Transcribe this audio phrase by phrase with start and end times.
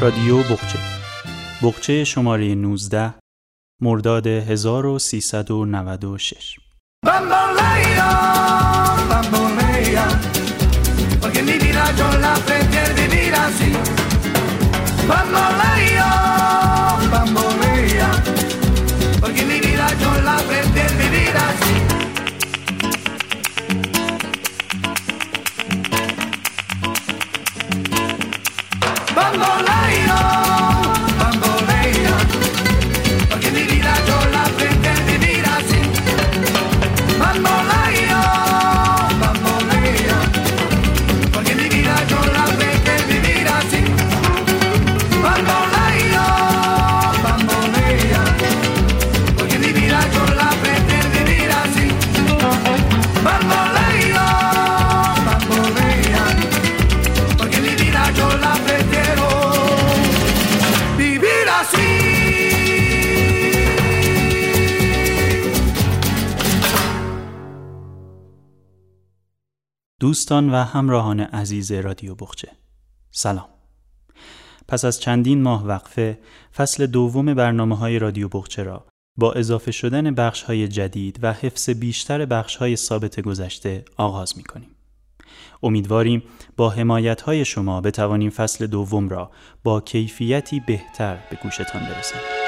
[0.00, 0.78] رادیو بخچه
[1.62, 3.14] بخچه شماره 19
[3.82, 6.58] مرداد 1396
[29.18, 29.77] Bambolea,
[30.10, 30.47] Oh.
[70.00, 72.48] دوستان و همراهان عزیز رادیو بخچه
[73.10, 73.48] سلام
[74.68, 76.18] پس از چندین ماه وقفه
[76.56, 81.70] فصل دوم برنامه های رادیو بخچه را با اضافه شدن بخش های جدید و حفظ
[81.70, 84.70] بیشتر بخش های ثابت گذشته آغاز می کنیم.
[85.62, 86.22] امیدواریم
[86.56, 89.30] با حمایت های شما بتوانیم فصل دوم را
[89.64, 92.47] با کیفیتی بهتر به گوشتان برسانیم.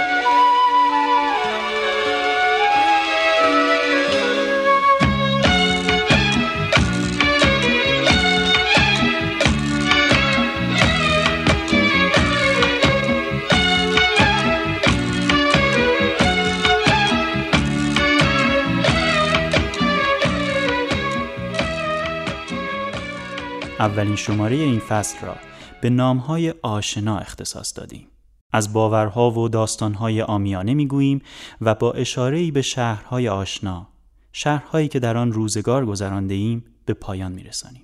[23.81, 25.37] اولین شماره این فصل را
[25.81, 28.07] به نامهای آشنا اختصاص دادیم.
[28.53, 31.23] از باورها و داستانهای آمیانه می‌گوییم
[31.61, 33.89] و با اشاره‌ای به شهرهای آشنا،
[34.33, 37.83] شهرهایی که در آن روزگار گذرانده ایم به پایان میرسانیم.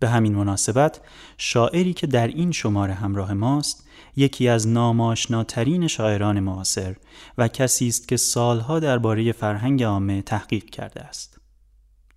[0.00, 1.00] به همین مناسبت
[1.38, 6.96] شاعری که در این شماره همراه ماست یکی از ناماشناترین شاعران معاصر
[7.38, 11.40] و کسی است که سالها درباره فرهنگ عامه تحقیق کرده است.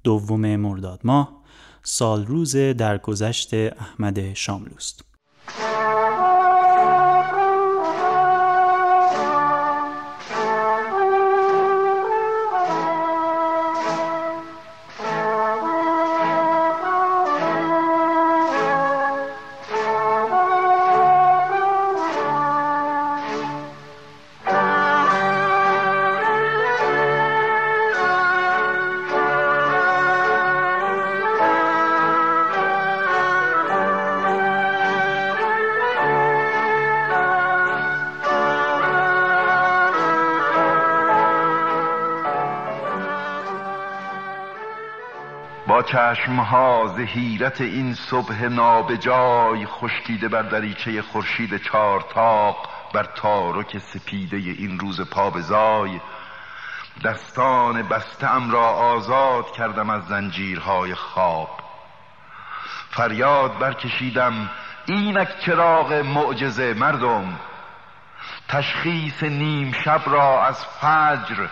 [0.03, 1.44] دوم مرداد ماه
[1.87, 5.14] سال روز درگذشت احمد شاملوست.
[45.85, 54.79] چشمها ز حیرت این صبح نابجای خشکیده بر دریچه خورشید چارتاق بر تارک سپیده این
[54.79, 55.99] روز پابزای
[57.03, 61.49] دستان بستم را آزاد کردم از زنجیرهای خواب.
[62.89, 64.49] فریاد برکشیدم
[64.85, 67.39] اینک چراغ معجزه مردم.
[68.47, 71.47] تشخیص نیم شب را از فجر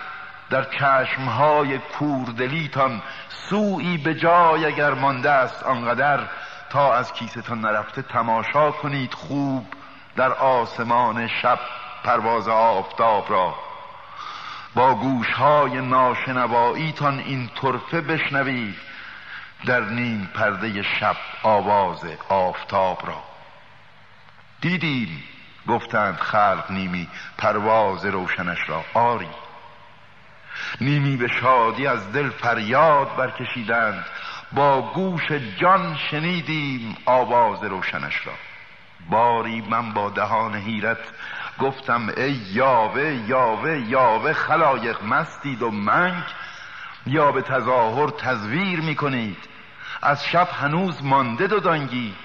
[0.50, 3.02] در چشمهای کوردلیتان
[3.50, 6.20] سوئی به جای اگر مانده است آنقدر
[6.70, 9.68] تا از کیستان نرفته تماشا کنید خوب
[10.16, 11.60] در آسمان شب
[12.04, 13.56] پرواز آفتاب را.
[14.76, 18.76] با گوشهای ناشنواییتان این طرفه بشنوید
[19.66, 23.24] در نیم پرده شب آواز آفتاب را.
[24.62, 25.24] دیدیم
[25.68, 27.08] گفتند خلق نیمی
[27.38, 28.84] پرواز روشنش را.
[28.94, 29.30] آری.
[30.84, 34.06] نیمی به شادی از دل فریاد برکشیدند.
[34.52, 38.34] با گوش جان شنیدیم آواز روشنش را.
[39.10, 40.98] باری من با دهان حیرت
[41.60, 46.24] گفتم ای یاوه یاوه یاوه خلایق مستید و منگ
[47.06, 49.38] یا به تظاهر تزویر می کنید
[50.02, 52.16] از شب هنوز مانده دو دانگی.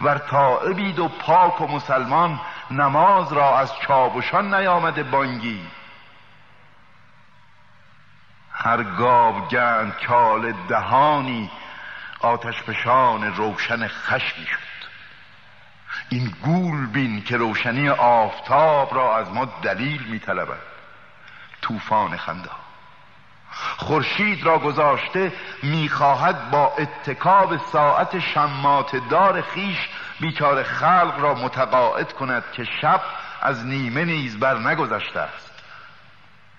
[0.00, 2.40] ور تائبید و پاک و مسلمان
[2.70, 5.60] نماز را از چابشان نیامده بانگی.
[8.64, 11.50] هر گاو گند کال دهانی
[12.20, 14.70] آتش فشان روشن خشمی شد.
[16.08, 20.62] این گول بین که روشنی آفتاب را از ما دلیل می طلبد.
[21.62, 22.50] توفان خنده
[23.76, 29.88] خورشید را گذاشته می‌خواهد با اتکاب ساعت شمات دار خیش
[30.20, 33.00] بیچار خلق را متقاعد کند که شب
[33.42, 35.50] از نیمه نیز بر نگذشته است.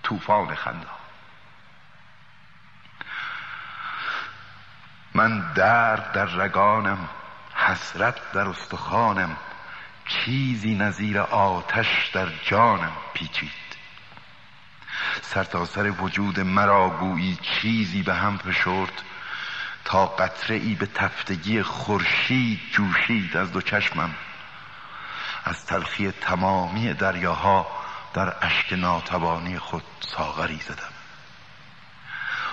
[0.04, 0.88] طوفان خنده
[5.14, 7.10] من درد در رگانم
[7.56, 9.38] حسرت در استخوانم
[10.08, 13.52] چیزی نظیر آتش در جانم پیچید.
[15.22, 19.02] سرتاسر سر وجود مرا گویی چیزی به هم فشرد
[19.86, 24.16] تا قطره ای به تفتگی خورشید جوشید از دو چشمم.
[25.46, 27.68] از تلخی تمامی دریاها
[28.14, 30.91] در اشک ناتوانی خود ساغری زدم.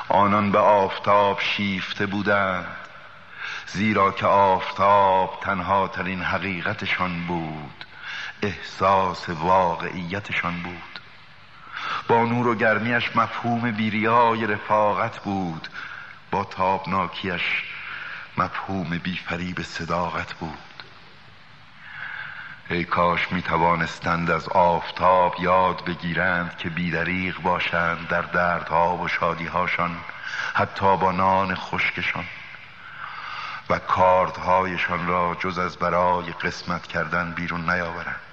[0.08, 2.66] آنان به آفتاب شیفته بودند
[3.66, 7.84] زیرا که آفتاب تنها ترین حقیقتشان بود
[8.42, 11.00] احساس واقعیتشان بود.
[12.08, 15.68] با نور و گرمیش مفهوم بیریای رفاقت بود
[16.30, 17.62] با تابناکیش
[18.38, 20.67] مفهوم بیفریب صداقت بود.
[22.70, 29.96] ای کاش می توانستند از آفتاب یاد بگیرند که بیدریغ باشند در دردها و شادیهاشان
[30.54, 32.24] حتی با نان خشکشان.
[33.70, 38.27] و کاردهایشان را جز از برای قسمت کردن بیرون نیاورند.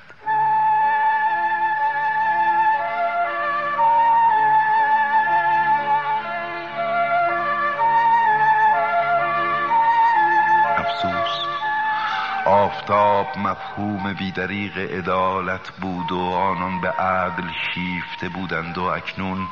[12.85, 19.47] آفتاب مفهوم بیدریق عدالت بود و آنان به عدل شیفته بودند و اکنون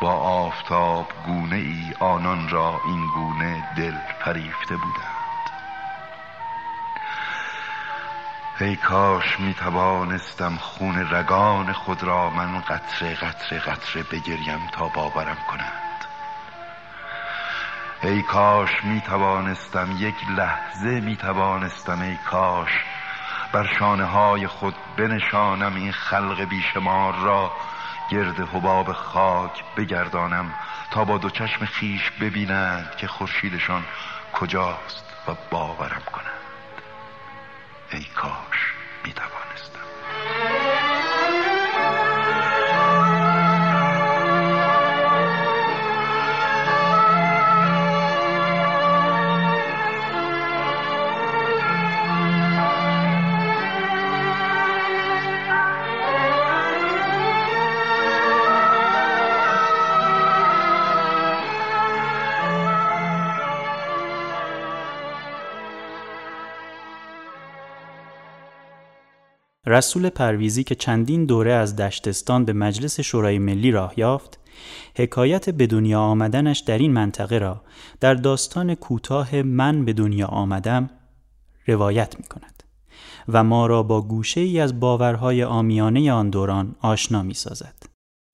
[0.00, 3.94] با آفتاب گونه ای آنان را این گونه دل
[4.24, 5.50] فریفته بودند.
[8.60, 15.38] ای کاش می توانستم خون رگان خود را من قطره قطره قطره بگریم تا باورم
[15.50, 15.91] کنند
[18.02, 22.70] ای کاش می توانستم یک لحظه می توانستم ای کاش
[23.52, 27.52] بر شانه های خود بنشانم این خلق بیشمار را
[28.10, 30.54] گرد حباب خاک بگردانم
[30.90, 33.84] تا با دو چشم خیش ببینند که خورشیدشان
[34.32, 36.42] کجاست و باورم کنند
[37.92, 39.41] ای کاش می توانستم
[69.72, 74.38] رسول پرویزی که چندین دوره از دشتستان به مجلس شورای ملی راه یافت
[74.96, 77.62] حکایت به دنیا آمدنش در این منطقه را
[78.00, 80.90] در داستان کوتاه من به دنیا آمدم
[81.66, 82.62] روایت می کند
[83.28, 87.74] و ما را با گوشه ای از باورهای آمیانه آن دوران آشنا می سازد.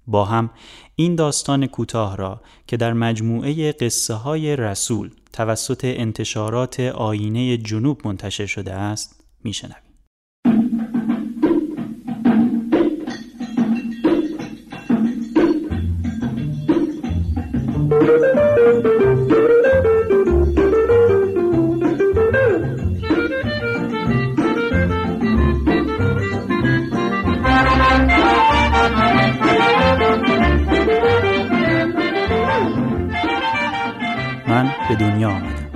[0.07, 0.51] با هم
[0.95, 8.47] این داستان کوتاه را که در مجموعه قصه های رسول توسط انتشارات آینه جنوب منتشر
[8.47, 9.83] شده است میشنویم.
[9.83, 9.88] من
[34.89, 35.71] به دنیا آمدم.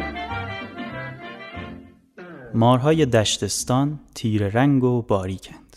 [2.54, 5.76] مارهای دشتستان تیر رنگ و باریکند.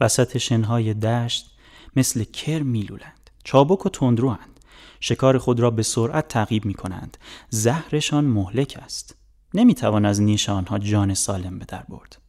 [0.00, 1.56] وسط شنهای دشت
[1.96, 3.30] مثل کر میلولند.
[3.44, 4.60] چابک و تندروند.
[5.00, 7.16] شکار خود را به سرعت تعقیب می کنند
[7.50, 9.16] زهرشان مهلک است.
[9.54, 12.22] نمی توان از نیش آنها جان سالم به در برد.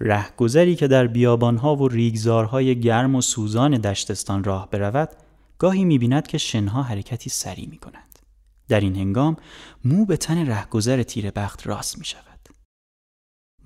[0.00, 5.08] رهگذری که در بیابانها و ریگزارهای گرم و سوزان دشتستان راه برود
[5.58, 8.11] گاهی می بیند که شنها حرکتی سریع می کنند
[8.72, 9.36] در این هنگام
[9.84, 12.48] مو به تن رهگذر تیره بخت راست می شود.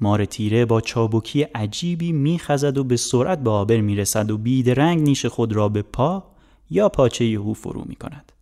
[0.00, 4.38] مار تیره با چابکی عجیبی می خزد و به سرعت به آبر می رسد و
[4.74, 6.24] رنگ نیش خود را به پا
[6.70, 8.32] یا پاچه هو فرو می کند.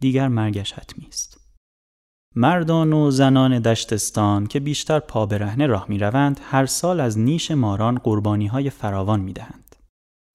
[0.00, 1.40] دیگر مرگش حتمی است.
[2.36, 7.50] مردان و زنان دشتستان که بیشتر پا برهنه راه می روند هر سال از نیش
[7.50, 9.76] ماران قربانی های فراوان می دهند.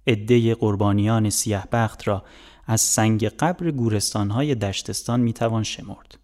[0.07, 2.23] عده قربانیان سیه بخت را
[2.71, 6.17] از سنگ قبر گورستانهای دشتستان می‌توان شمرد.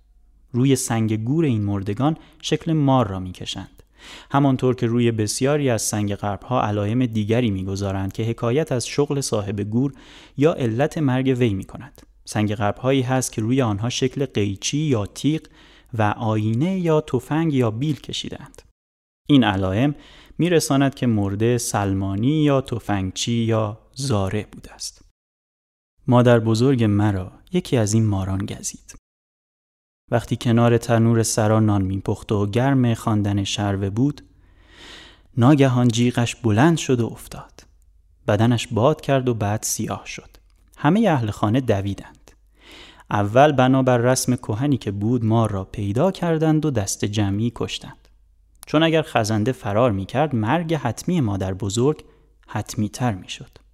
[0.51, 3.83] روی سنگ گور این مردگان شکل مار را می‌کشند.
[4.31, 9.61] همانطور که روی بسیاری از سنگ قربها علائم دیگری می‌گذارند که حکایت از شغل صاحب
[9.61, 9.93] گور
[10.37, 12.01] یا علت مرگ وی می کند.
[12.25, 15.41] سنگ قربهایی هست که روی آنها شکل قیچی یا تیغ
[15.93, 18.61] و آینه یا تفنگ یا بیل کشیدند.
[19.27, 19.95] این علائم
[20.37, 25.04] میرساند که مرده سلمانی یا تفنگچی یا زاره بوده است.
[26.07, 28.95] مادر بزرگ مرا یکی از این ماران گزید.
[30.11, 34.21] وقتی کنار تنور سرا نان میپخت و گرم خواندن شروه بود
[35.37, 37.61] ناگهان جیغش بلند شد و افتاد.
[38.27, 40.37] بدنش باد کرد و بعد سیاه شد.
[40.77, 42.31] همه اهل خانه دویدند.
[43.11, 48.07] اول بنابر رسم کهنی که بود مار را پیدا کردند و دست جمعی کشتند.
[48.67, 52.05] چون اگر خزنده فرار می‌کرد مرگ حتمی مادر بزرگ
[52.47, 53.64] حتمی تر می‌شد.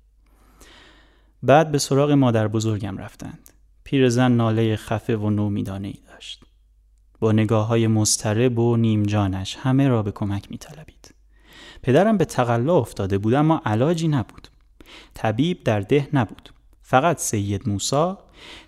[1.43, 3.49] بعد به سراغ مادر بزرگم رفتند
[3.83, 6.43] پیرزن ناله خفه و نومیدانه ای داشت.
[7.19, 11.15] با نگاه های مسترب و نیم جانش همه را به کمک می طلبید.
[11.83, 14.47] پدرم به تقلا افتاده بود اما علاجی نبود.
[15.13, 16.49] طبیب در ده نبود.
[16.81, 18.19] فقط سید موسا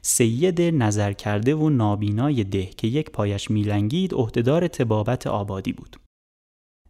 [0.01, 5.97] سید نظر کرده و نابینای ده که یک پایش میلنگید عهدهدار تبابت آبادی بود.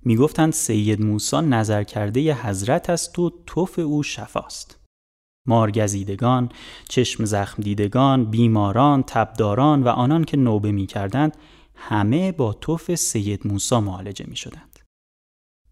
[0.01, 4.82] می‌گفتند سید موسا نظر کرده حضرت است و توف او شفاست.
[5.45, 6.49] مارگزیدگان،
[6.89, 11.37] چشم زخم دیدگان، بیماران، تبداران و آنان که نوبه می کردند
[11.75, 14.79] همه با توف سید موسا معالجه می شدند.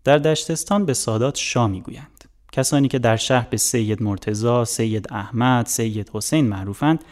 [0.04, 2.26] در دشتستان به سادات شاه می گویند.
[2.52, 7.04] کسانی که در شهر به سید مرتزا، سید احمد، سید حسین معروفند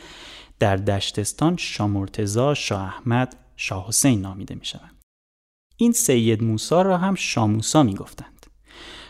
[0.59, 4.95] در دشتستان شاه مرتزا، شاه احمد، شاه حسین نامیده می شوند.
[5.77, 8.45] این سید موسا را هم شاه موسا می گفتند.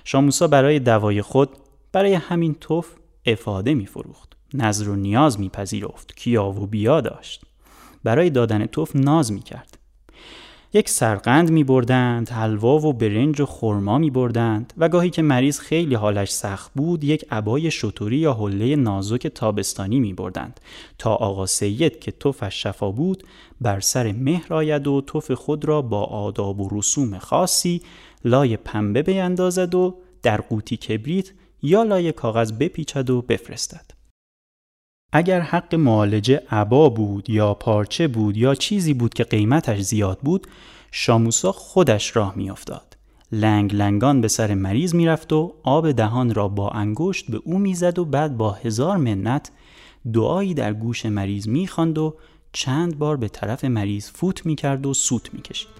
[0.03, 1.49] شاه موسا برای دوای خود
[1.91, 4.37] برای همین توف افاده می فروخت.
[4.53, 6.15] نظر و نیاز می پذیرفت.
[6.15, 7.41] کیا و بیا داشت.
[8.03, 9.79] برای دادن توف ناز می کرد.
[10.73, 15.59] یک سرقند می بردند، حلوا و برنج و خرما می بردند و گاهی که مریض
[15.59, 20.59] خیلی حالش سخت بود یک عبای شطوری یا حله نازک تابستانی می بردند
[20.97, 23.23] تا آقا سید که توفش شفا بود
[23.61, 27.81] بر سر مهر آید و توف خود را با آداب و رسوم خاصی
[28.25, 33.91] لای پنبه بیندازد و در قوطی کبریت یا لای کاغذ بپیچد و بفرستد.
[35.13, 40.47] اگر حق معالجه عبا بود یا پارچه بود یا چیزی بود که قیمتش زیاد بود
[40.91, 42.97] شاموسا خودش راه میافتاد.
[43.31, 47.99] لنگ لنگان به سر مریض می‌رفت و آب دهان را با انگشت به او می‌زد
[47.99, 49.51] و بعد با هزار منت
[50.13, 52.15] دعایی در گوش مریض می‌خواند و
[52.53, 55.79] چند بار به طرف مریض فوت می‌کرد و سوت می‌کشید.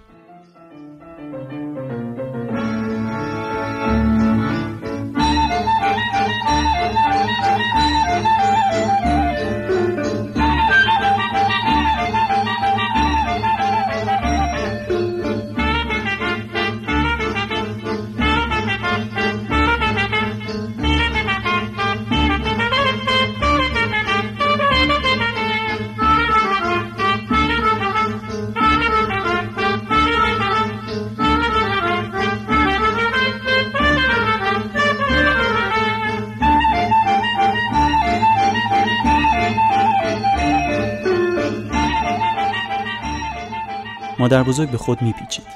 [44.20, 45.46] مادر بزرگ به خود میپیچید.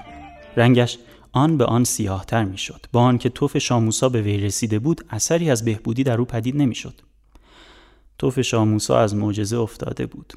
[0.56, 0.98] رنگش
[1.32, 2.86] آن به آن سیاهتر می‌شد.
[2.92, 7.00] با آنکه توف شاموسا به وی رسیده بود اثری از بهبودی در او پدید نمی‌شد.
[8.18, 10.32] توف شاموسا از معجزه افتاده بود.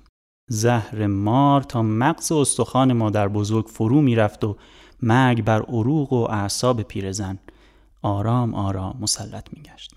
[0.50, 4.58] زهر مار تا مغز استخوان مادر بزرگ فرو می‌رفت و
[5.02, 7.40] مرگ بر عروق و اعصاب پیرزن
[8.02, 9.96] آرام آرام مسلط میگشت.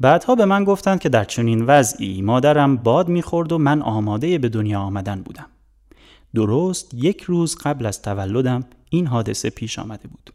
[0.00, 4.48] بعدها به من گفتند که در چنین وضعی مادرم باد می‌خورد و من آماده به
[4.48, 5.46] دنیا آمدن بودم.
[6.34, 10.30] درست یک روز قبل از تولدم این حادثه پیش آمده بود.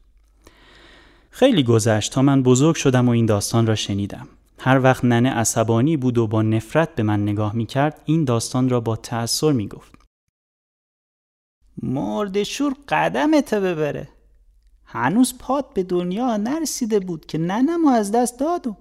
[1.30, 4.28] خیلی گذشت تا من بزرگ شدم و این داستان را شنیدم.
[4.60, 8.70] هر وقت ننه عصبانی بود و با نفرت به من نگاه می کرد این داستان
[8.70, 9.96] را با تأثیر می گفت.
[11.84, 14.10] مردشور قدمت ببره.
[14.86, 18.76] هنوز پات به دنیا نرسیده بود که ننمو از دست دادو.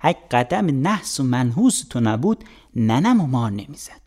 [0.00, 2.44] اگه قدم نحس و منحوس تو نبود
[2.76, 4.01] ننمو مار نمی‌زد.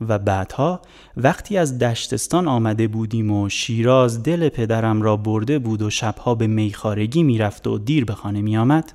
[0.00, 0.82] و بعدها
[1.16, 6.46] وقتی از دشتستان آمده بودیم و شیراز دل پدرم را برده بود و شبها به
[6.46, 8.92] میخارگی می‌رفت و دیر به خانه می آمد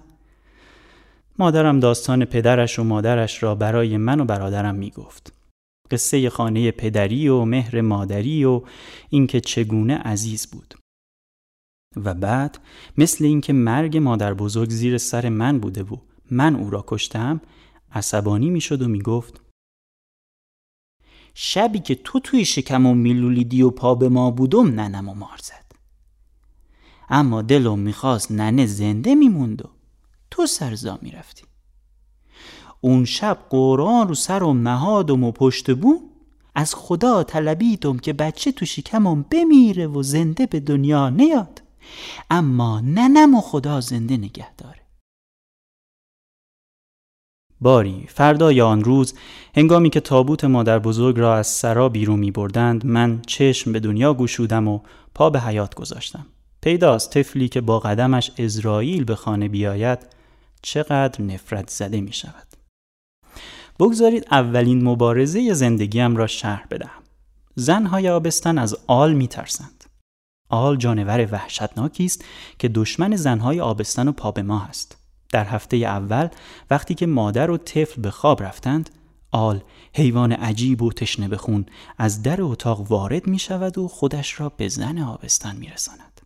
[1.40, 5.34] مادرم داستان پدرش و مادرش را برای من و برادرم می گفت.
[5.92, 8.62] قصه خانه پدری و مهر مادری و
[9.10, 10.74] اینکه چگونه عزیز بود.
[11.96, 12.58] و بعد
[12.98, 15.98] مثل اینکه مرگ مادر بزرگ زیر سر من بوده و
[16.32, 17.42] من او را کشتم
[17.92, 19.42] عصبانی می شد و می گفت
[21.34, 25.40] شبی که تو توی شکم و میلولیدی و پا به ما بودم ننم و مار
[25.44, 25.66] زد.
[27.10, 29.70] اما دلم می‌خواست ننه زنده میموند و
[30.32, 31.44] تو سرزا می‌رفتی.
[32.82, 36.00] اون شب قرآن رو سرم نهادم و پشت بوم
[36.56, 41.62] از خدا طلبیدم که بچه تو شکمم بمیره و زنده به دنیا نیاد.
[42.30, 44.79] اما ننم و خدا زنده نگه داره
[47.62, 48.06] باری.
[48.08, 49.14] فردای آن روز
[49.56, 54.14] هنگامی که تابوت مادر بزرگ را از سرا بیرون می بردند من چشم به دنیا
[54.14, 54.80] گشودم و
[55.16, 56.26] پا به حیات گذاشتم.
[56.62, 60.00] پیداست طفلی که با قدمش اسرائیل به خانه بیاید
[60.62, 62.48] چقدر نفرت زده می شود
[63.80, 67.04] بگذارید اولین مبارزه زندگیم را شرح بدهم.
[67.56, 69.84] زنهای آبستن از آل می ترسند
[70.50, 72.26] آل جانور وحشتناکی است
[72.60, 74.99] که دشمن زنهای آبستن و پا به ما است.
[75.32, 76.28] در هفته اول
[76.70, 78.90] وقتی که مادر و طفل به خواب رفتند
[79.32, 79.60] آل
[79.94, 81.66] حیوان عجیب و تشنه بخون
[81.98, 86.22] از در اتاق وارد می شود و خودش را به زن آبستن می رساند.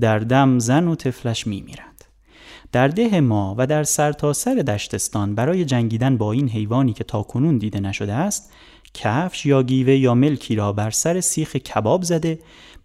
[0.00, 2.04] در دم زن و طفلش می میرند.
[2.72, 7.58] در ده ما و در سرتاسر سر دشتستان برای جنگیدن با این حیوانی که تاکنون
[7.58, 8.52] دیده نشده است
[8.94, 12.38] کفش یا گیوه یا ملکی را بر سر سیخ کباب زده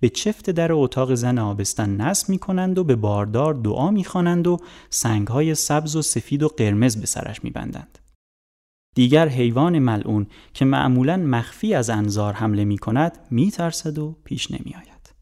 [0.03, 4.47] به چفت در اتاق زن آبستن نصب می کنند و به باردار دعا می خوانند
[4.47, 4.57] و
[4.89, 7.99] سنگهای سبز و سفید و قرمز به سرش می بندند.
[8.95, 14.51] دیگر حیوان ملعون که معمولا مخفی از انظار حمله می کند می ترسد و پیش
[14.51, 15.13] نمی آید.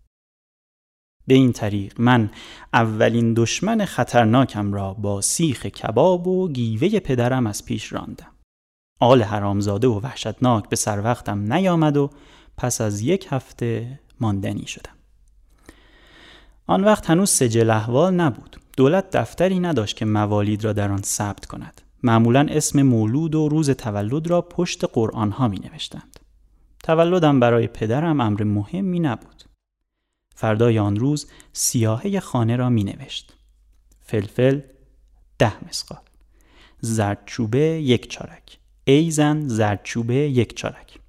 [1.28, 2.30] به این طریق من
[2.74, 8.32] اولین دشمن خطرناکم را با سیخ کباب و گیوه پدرم از پیش راندم.
[9.00, 12.10] آل حرامزاده و وحشتناک به سر وقتم نیامد و
[12.58, 14.96] پس از یک هفته ماندنی شدم.
[16.68, 18.58] آن وقت هنوز سجل احوال نبود.
[18.78, 21.82] دولت دفتری نداشت که موالید را در آن ثبت کند.
[22.04, 26.20] معمولا اسم مولود و روز تولد را پشت قرآن ها می نوشتند.
[26.84, 29.44] تولدم برای پدرم امر مهمی نبود.
[30.36, 33.34] فردای آن روز سیاهه خانه را می نوشت.
[34.02, 34.60] فلفل
[35.40, 36.02] ده مسقال.
[36.80, 38.60] زردچوبه یک چارک.
[38.84, 41.01] ایزن زردچوبه یک چارک.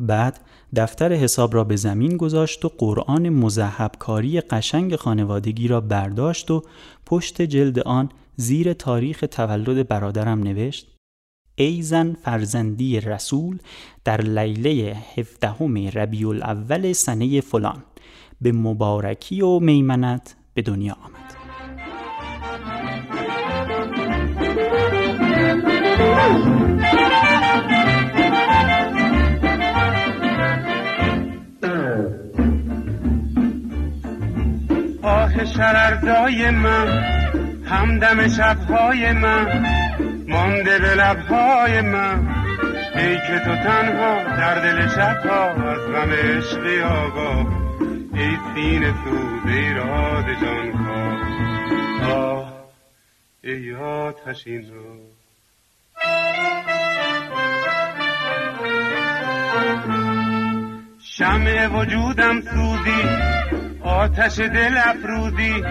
[0.00, 0.40] بعد
[0.76, 6.62] دفتر حساب را به زمین گذاشت و قرآن مذهبکاری قشنگ خانوادگی را برداشت و
[7.06, 10.96] پشت جلد آن زیر تاریخ تولد برادرم نوشت
[11.54, 13.58] ای زن فرزندی رسول
[14.04, 17.82] در لیله هفدهم ربیع الاول سنه فلان
[18.40, 21.26] به مبارکی و میمنت به دنیا آمد.
[35.56, 36.88] شرردای من
[37.64, 39.66] همدم شبهای من
[40.28, 42.28] مانده به لبهای من.
[42.94, 47.46] ای که تو تنها در دل شبها از غم عشقی آگاه
[48.14, 50.86] ای سینه سوز ایراد جان
[52.10, 52.52] آه
[53.44, 55.16] ای آتشین رو.
[61.00, 63.02] شمع وجودم سوزی
[63.86, 65.62] آتش دل افروزی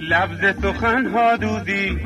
[0.00, 1.98] لبز سخن ها دوزی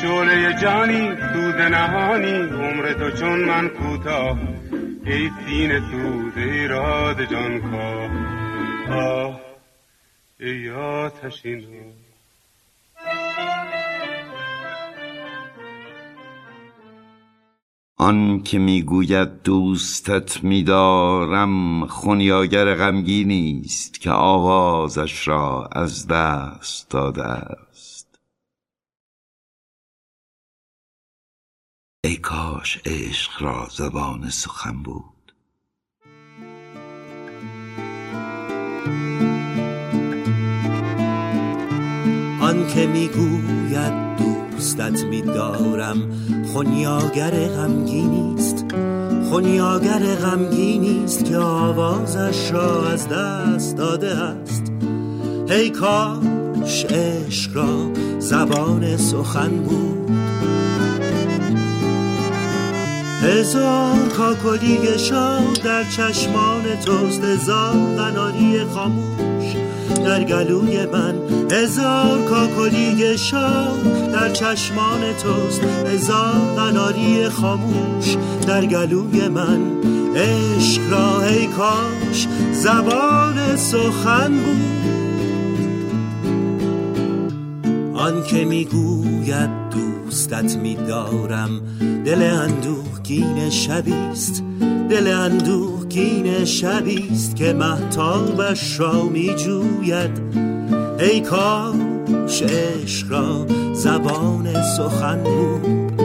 [0.00, 4.38] شعله جانی سوز نهانی عمر تو چون من کوتاه
[5.06, 8.10] ای سینه سوز ایراد جان کا
[8.94, 9.40] آه
[10.40, 11.60] ای آتشین
[18.02, 28.18] آن که می‌گوید دوستت میدارم خونیاگر غمگینی است که آوازش را از دست داده است.
[32.04, 35.32] ای کاش عشق را زبان سخن بود.
[42.40, 44.31] آن که می‌گوید
[44.62, 45.96] دوستت میدارم.
[46.52, 48.64] خونیاگر غمگینی است.
[49.30, 54.62] خونیاگر غمگینی است که آوازش را از دست داده است.
[55.48, 60.10] هی کاش عشق را زبان سخن بود.
[63.22, 67.24] هزار کاکلی شاد در چشمان توست.
[67.24, 69.31] هزار قناری خاموش.
[70.04, 71.14] در گلوی من.
[71.50, 75.62] هزار کاکلی شاد در چشمان توست.
[75.62, 79.60] هزار قناری خاموش در گلوی من.
[80.16, 84.82] عشق را ای کاش زبان سخن بود
[87.94, 91.60] آن که می‌گوید دوستت میدارم
[92.04, 94.42] دل اندوهگین شبیست.
[94.92, 100.10] دل اندوهگین شبیست که محتابش را می جوید
[100.98, 106.02] ای کاش عشق را زبان سخن بود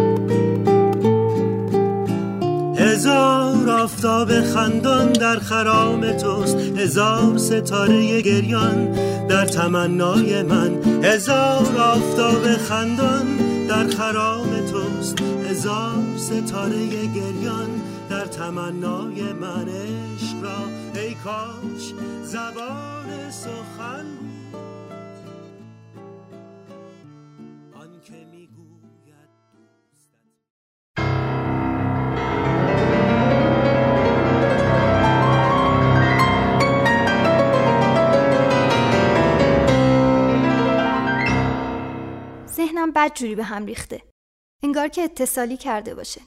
[2.80, 8.92] هزار آفتاب خندان در خرام توست هزار ستاره گریان
[9.28, 11.04] در تمنای من.
[11.04, 13.26] هزار آفتاب خندان
[13.70, 15.18] در خرام توست
[15.50, 17.87] هزار ستاره گریان
[18.28, 20.68] در تمنای من عشق را
[21.02, 24.06] ای کاش زبان سخن
[27.74, 28.28] آنکه
[42.96, 44.02] بد جوری به هم ریخته.
[44.64, 46.22] انگار که اتصالی کرده باشه.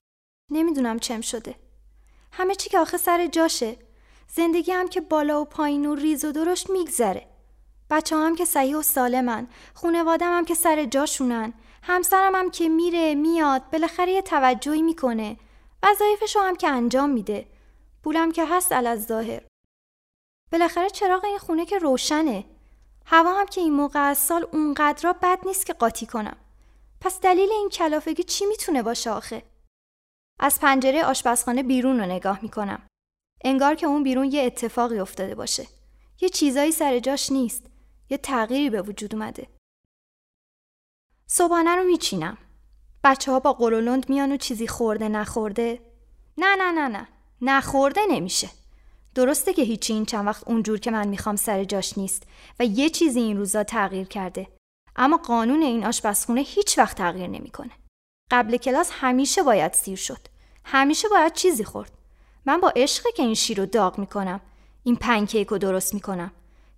[0.50, 1.69] نمی‌دونم چم شده.
[2.32, 3.76] همه چی که آخه سر جاشه.
[4.28, 7.26] زندگی هم که بالا و پایین و ریز و درشت میگذره.
[7.90, 9.48] بچه هم که صحیح و سالمن.
[9.74, 11.52] خونوادم هم که سر جاشونن.
[11.82, 15.36] همسرم هم که میره میاد بالاخره یه توجهی می‌کنه.
[15.82, 17.46] وظایفشو هم که انجام میده.
[18.02, 19.42] پولم که هست از ظاهر.
[20.52, 22.44] بالاخره چراغ این خونه که روشنه.
[23.06, 26.36] هوا هم که این موقع از سال اونقدر بد نیست که قاطی کنم.
[27.00, 29.42] پس دلیل این کلافگی چی می‌تونه باشه آخه؟
[30.42, 32.82] از پنجره آشپزخانه بیرون رو نگاه می‌کنم.
[33.44, 35.66] انگار که اون بیرون یه اتفاقی افتاده باشه.
[36.20, 37.66] یه چیزایی سر جاش نیست.
[38.10, 39.46] یه تغییری به وجود اومده.
[41.26, 42.38] صبحانه رو میچینم.
[43.04, 45.80] بچه ها با قلولند میان و چیزی خورده نخورده.
[46.38, 47.08] نه نه نه نه.
[47.40, 48.50] نخورده نمیشه.
[49.14, 52.22] درسته که هیچی این چند وقت اونجور که من می‌خوام سر جاش نیست
[52.60, 54.48] و یه چیزی این روزا تغییر کرده.
[54.96, 57.70] اما قانون این آشپزخونه هیچ وقت تغییر نمی‌کنه.
[58.30, 60.28] قبل کلاس همیشه باید سیر شد.
[60.64, 61.92] همیشه باید چیزی خورد.
[62.46, 64.40] من با عشق که این شیر رو داغ می‌کنم.
[64.84, 66.30] این پنکیک رو درست می‌کنم.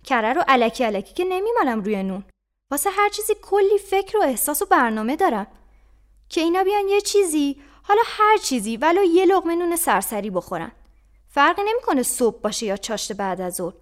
[0.03, 2.23] کره رو علکی علکی که نمیمالم روی نون.
[2.71, 5.47] واسه هر چیزی کلی فکر و احساس و برنامه دارم.
[6.29, 10.71] که اینا بیان یه چیزی حالا هر چیزی ولو یه لقمه نون سرسری بخورن.
[11.29, 13.73] فرقی نمی‌کنه صبح باشه یا چاشت بعد از ظهر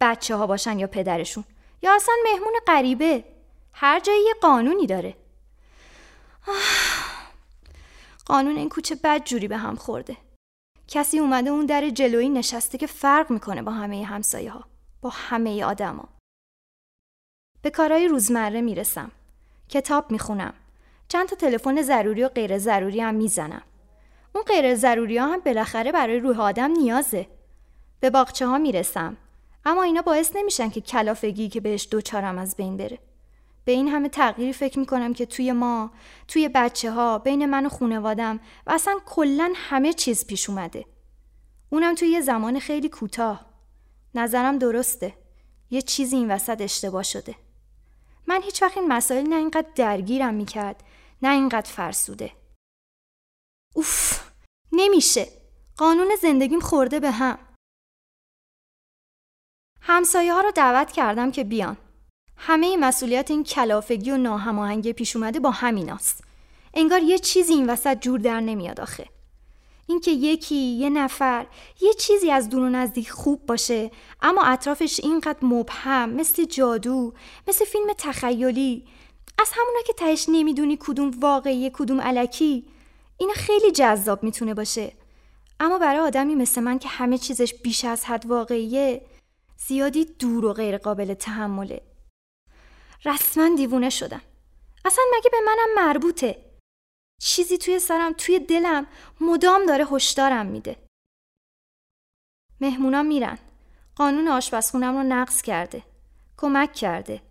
[0.00, 1.44] بچه ها باشن یا پدرشون
[1.82, 3.24] یا اصلا مهمون غریبه
[3.72, 5.14] هر جایی یه قانونی داره
[6.48, 7.17] آه.
[8.28, 10.16] قانون این کوچه بد جوری به هم خورده
[10.88, 14.64] کسی اومده اون در جلویی نشسته که فرق می‌کنه با همه همسایه ها
[15.02, 16.08] با همه آدما
[17.62, 19.10] به کارهای روزمره می‌رسم
[19.68, 20.54] کتاب می‌خونم
[21.08, 23.62] چند تا تلفن ضروری و غیر ضروری هم می‌زنم
[24.34, 27.26] اون غیر ضروری ها هم بالاخره برای روح آدم نیازه.
[28.00, 29.16] به باغچه ها می‌رسم.
[29.64, 32.98] اما اینا باعث نمیشن که کلافگی که بهش دوچارم از بین بره.
[33.68, 35.90] به این همه تغییری فکر می‌کنم که توی ما،
[36.28, 40.86] توی بچه ها، بین من و خونوادم و اصلا کلا همه چیز پیش اومده.
[41.70, 43.46] اونم توی یه زمان خیلی کوتاه.
[44.14, 45.14] نظرم درسته.
[45.70, 47.34] یه چیزی این وسط اشتباه شده.
[48.26, 50.84] من هیچ وقت این مسائل نه اینقدر درگیرم می‌کرد
[51.22, 52.32] نه اینقدر فرسوده.
[53.74, 54.30] اوف
[54.72, 55.26] نمیشه
[55.76, 57.38] قانون زندگیم خورده به هم
[59.80, 61.76] همسایه ها رو دعوت کردم که بیان
[62.38, 66.24] همه مسئولیت این کلافگی و ناهماهنگی پیش اومده با همیناست.
[66.74, 69.06] انگار یه چیزی این وسط جور در نمیاد آخه.
[69.86, 71.46] اینکه یکی یه نفر
[71.80, 73.90] یه چیزی از دور و نزدیک خوب باشه
[74.22, 77.12] اما اطرافش اینقدر مبهم مثل جادو
[77.48, 78.84] مثل فیلم تخیلی.
[79.38, 82.64] از همونا که تهش نمی‌دونی کدوم واقعی کدوم علکی
[83.18, 84.92] این خیلی جذاب می‌تونه باشه.
[85.60, 89.02] اما برای آدمی مثل من که همه چیزش بیش از حد واقعیه
[89.66, 91.80] زیادی دور و غیر قابل تحمله.
[93.04, 94.22] رسما دیوونه شدم.
[94.84, 96.44] اصلا مگه به منم مربوطه؟
[97.20, 98.86] چیزی توی سرم توی دلم
[99.20, 100.76] مدام داره هشدارم میده.
[102.60, 103.38] مهمونا میرن.
[103.96, 105.82] قانون آشپزخونم رو نقض کرده.
[106.36, 107.22] کمک کرده.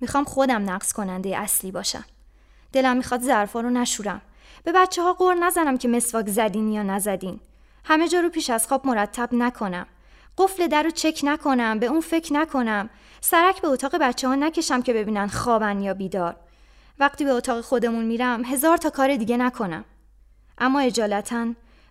[0.00, 2.04] می‌خوام خودم نقض کننده اصلی باشم.
[2.72, 4.22] دلم می‌خواد ظرفا رو نشورم.
[4.64, 7.40] به بچه ها قور نزنم که مسواک زدین یا نزدین.
[7.84, 9.86] همه جا رو پیش از خواب مرتب نکنم.
[10.40, 12.90] قفل در رو چک نکنم به اون فکر نکنم.
[13.20, 16.36] سرک به اتاق بچه ها نکشم که ببینن خوابن یا بیدار.
[16.98, 19.84] وقتی به اتاق خودمون میرم هزار تا کار دیگه نکنم.
[20.58, 21.46] اما اجالتا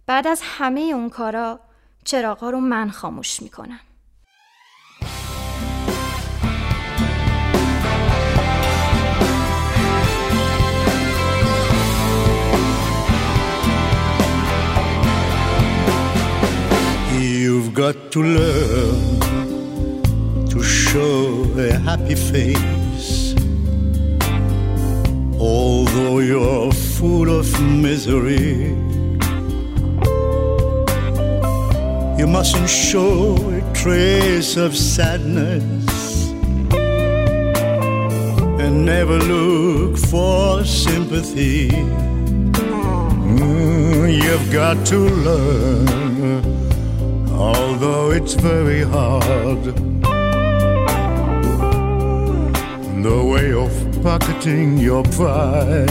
[0.05, 1.59] بعد از همه اون کارا
[2.03, 3.79] چراغا رو من خاموش می‌کنم.
[17.49, 19.19] You've got to learn
[20.49, 23.33] to show a happy face
[25.39, 27.47] although you're full of
[27.87, 28.75] misery.
[32.19, 36.29] You mustn't show a trace of sadness
[38.61, 41.69] and never look for sympathy.
[43.31, 43.69] Mm,
[44.23, 46.08] You've got to learn,
[47.81, 49.63] although it's very hard.
[53.03, 53.71] The way of
[54.03, 55.89] pocketing your pride.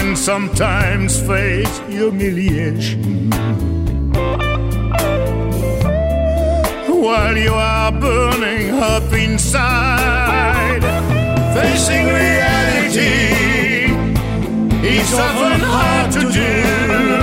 [0.00, 3.30] And sometimes face humiliation.
[6.88, 10.82] While you are burning up inside,
[11.54, 13.12] facing reality
[14.88, 17.15] is often hard to do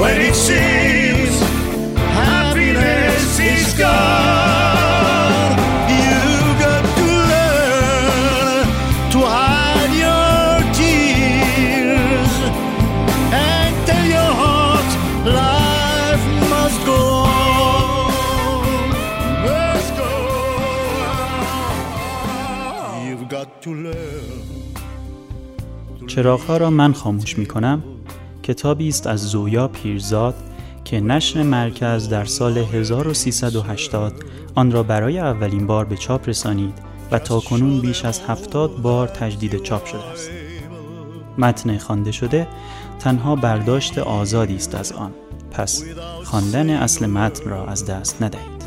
[0.00, 1.34] when it seems
[2.20, 5.54] happiness is gone.
[6.02, 6.20] You
[6.64, 8.64] got to learn
[9.12, 12.34] to hide your tears
[13.46, 14.90] and tell your heart
[15.40, 17.00] life must go
[17.34, 18.84] on.
[19.46, 20.10] Must go
[22.72, 23.06] on.
[23.08, 24.38] You've got to learn.
[26.06, 27.82] چراغها را من خاموش می کنم
[28.50, 30.34] کتابی است از زویا پیرزاد
[30.84, 34.12] که نشر مرکز در سال 1380
[34.54, 36.74] آن را برای اولین بار به چاپ رسانید
[37.10, 40.30] و تا کنون بیش از 70 بار تجدید چاپ شده است.
[41.38, 42.46] متن خوانده شده
[42.98, 45.12] تنها برداشت آزادی است از آن.
[45.50, 45.84] پس
[46.24, 48.60] خواندن اصل متن را از دست ندهید.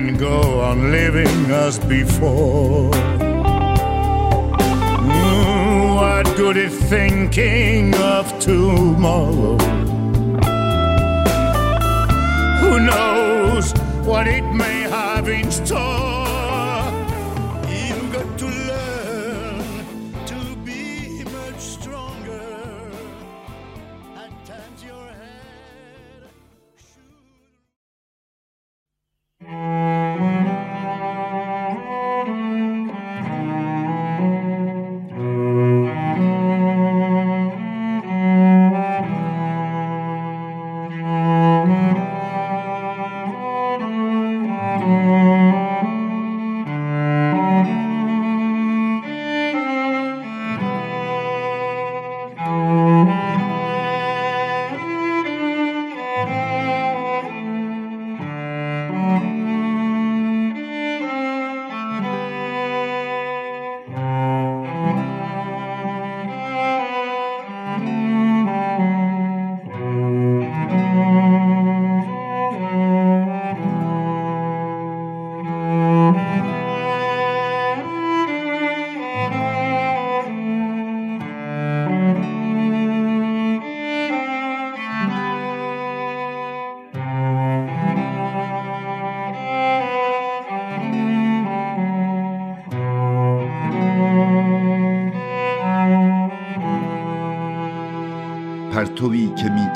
[0.00, 2.90] And go on living as before.
[5.02, 9.58] Mm, What good is thinking of tomorrow?
[12.62, 13.72] Who knows
[14.08, 16.09] what it may have in store?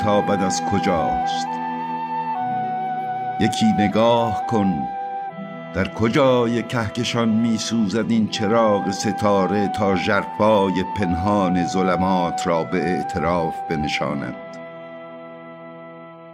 [0.05, 1.47] میتابد از کجاست؟
[3.41, 4.87] یکی نگاه کن
[5.75, 14.35] در کجای کهکشان میسوزد این چراغ ستاره تا ژرفای پنهان ظلمات را به اعتراف بنشاند.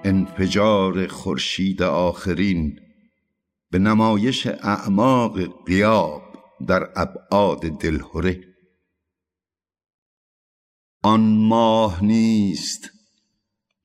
[0.03, 2.79] انفجار خورشید آخرین
[3.71, 6.21] به نمایش اعماق قیاب
[6.67, 8.39] در ابعاد دلهره
[11.03, 13.00] آن ماه نیست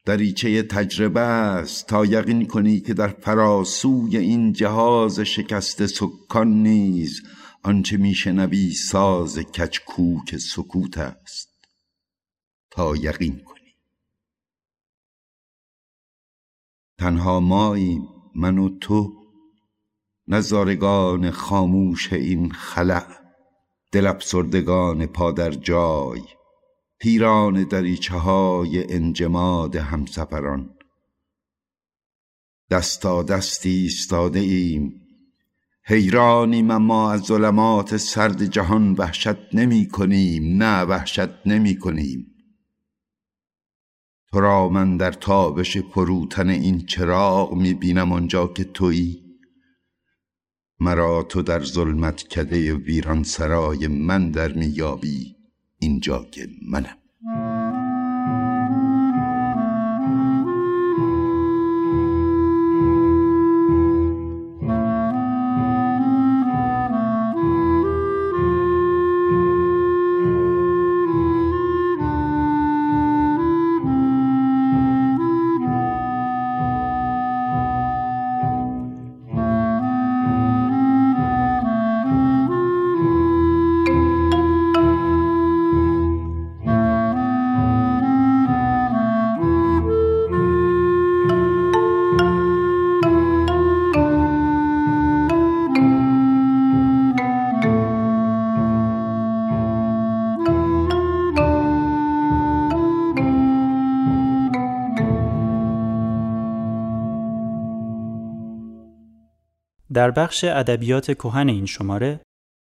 [0.07, 1.87] دریچه تجربه است.
[1.87, 7.23] تا یقین کنی که در فراسوی این جهاز شکست سکان نیز
[7.63, 11.49] آنچه میشنوی ساز کچکوک سکوت است.
[12.71, 13.75] تا یقین کنی.
[16.99, 19.13] تنها ماییم من و تو
[20.29, 23.07] نظارگان خاموش این خلع
[23.93, 26.23] دل افسردگان پا در جای.
[26.99, 30.71] پیران دریچه های انجماد همسفران.
[32.71, 34.93] دستا دستی ایستاده ایم.
[35.85, 40.63] حیرانیم اما از ظلمات سرد جهان وحشت نمی کنیم.
[40.63, 42.27] نه وحشت نمی کنیم.
[44.31, 49.27] تو را من در تابش فروتن این چراغ می بینم آنجا که تویی.
[50.81, 55.36] مرا تو در ظلمت کده ویران سرای من در میابی
[55.79, 56.99] اینجا که منم.
[109.97, 112.21] در بخش ادبیات کهن این شماره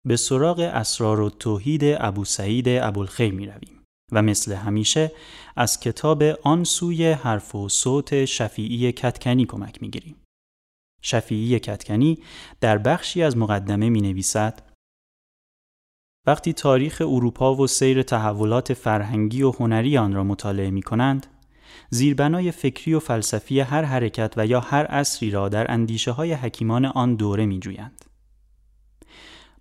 [0.07, 5.11] به سراغ اسرار و توحید ابو سعید ابوالخیر می رویم و مثل همیشه
[5.55, 10.15] از کتاب آن سوی حرف و صوت شفیعی کتکنی کمک می گیریم.
[11.01, 12.17] شفیعی کتکنی
[12.61, 14.61] در بخشی از مقدمه می نویسد
[16.27, 21.27] وقتی تاریخ اروپا و سیر تحولات فرهنگی و هنری آن را مطالعه می کنند
[21.89, 26.85] زیربنای فکری و فلسفی هر حرکت و یا هر اصری را در اندیشه های حکیمان
[26.85, 28.05] آن دوره می جویند.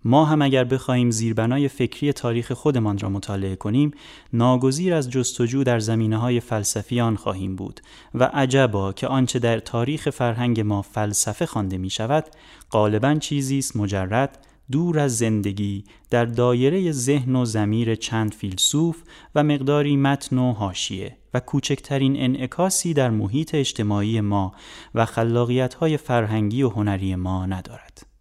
[0.05, 3.91] ما هم اگر بخواهیم زیربنای فکری تاریخ خودمان را مطالعه کنیم
[4.33, 7.81] ناگزیر از جستجو در زمینه های فلسفی آن خواهیم بود
[8.15, 12.25] و عجبا که آنچه در تاریخ فرهنگ ما فلسفه خوانده می شود
[12.71, 19.03] غالبا چیزی است مجرد دور از زندگی در دایره ذهن و زمیر چند فیلسوف
[19.35, 24.53] و مقداری متن و حاشیه و کوچکترین انعکاسی در محیط اجتماعی ما
[24.95, 28.11] و خلاقیت های فرهنگی و هنری ما ندارد.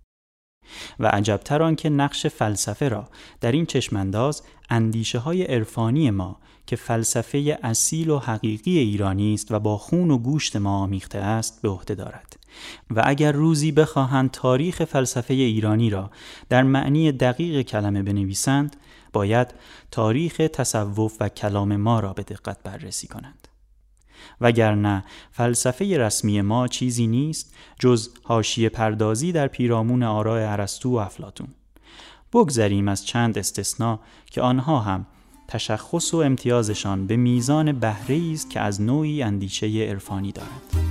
[1.01, 3.09] و عجبتر آن که نقش فلسفه را
[3.41, 9.59] در این چشمانداز اندیشه های عرفانی ما که فلسفه اصیل و حقیقی ایرانی است و
[9.59, 12.37] با خون و گوشت ما آمیخته است به عهده دارد
[12.91, 16.11] و اگر روزی بخواهند تاریخ فلسفه ایرانی را
[16.49, 18.77] در معنی دقیق کلمه بنویسند
[19.13, 19.55] باید
[19.91, 23.49] تاریخ تصوف و کلام ما را به دقت بررسی کنند.
[24.41, 31.49] وگرنه فلسفه رسمی ما چیزی نیست جز حاشیه پردازی در پیرامون آراء ارسطو و افلاتون
[32.33, 35.07] بگذریم از چند استثنا که آنها هم
[35.49, 40.91] تشخص و امتیازشان به میزان بهره است که از نوعی اندیشه عرفانی دارد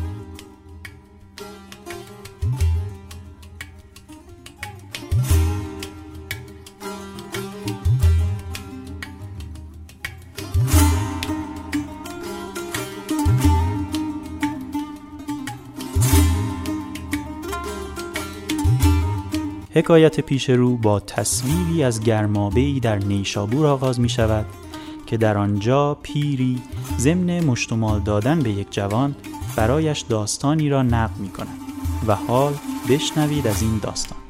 [19.79, 24.45] حکایت پیش رو با تصویری از گرمابهی در نیشابور آغاز می شود
[25.05, 26.61] که در آنجا پیری
[26.97, 29.15] ضمن مشتمال دادن به یک جوان
[29.55, 31.59] برایش داستانی را نقل می کند
[32.07, 32.53] و حال
[32.89, 34.28] بشنوید از این داستان.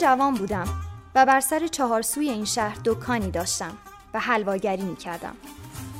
[0.00, 0.68] جوان بودم
[1.14, 3.78] و بر سر چهارسوی این شهر دکانی داشتم
[4.14, 5.36] و حلواگری می کردم.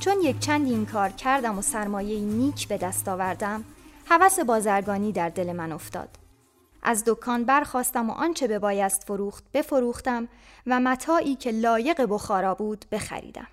[0.00, 3.64] چون یک چند این کار کردم و سرمایه نیک به دست آوردم
[4.06, 6.08] هوس بازرگانی در دل من افتاد.
[6.82, 10.28] از دکان برخواستم و آنچه به بایست فروخت بفروختم
[10.66, 13.48] و متاعی که لایق بخارا بود بخریدم.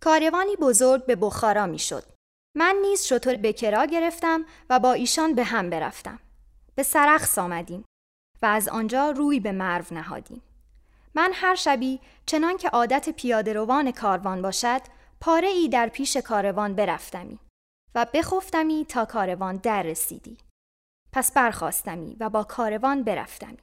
[0.00, 2.04] کاروانی بزرگ به بخارا می شد.
[2.56, 6.18] من نیز شطور به کرا گرفتم و با ایشان به هم برفتم.
[6.74, 7.84] به سرخص آمدیم.
[8.44, 10.42] و از آنجا روی به مرو نهادیم.
[11.14, 14.80] من هر شبی چنان که عادت پیاده روان کاروان باشد
[15.20, 17.38] پاره ای در پیش کاروان برفتمی
[17.94, 20.38] و بخفتمی تا کاروان در رسیدی.
[21.12, 23.58] پس برخواستمی و با کاروان برفتمی.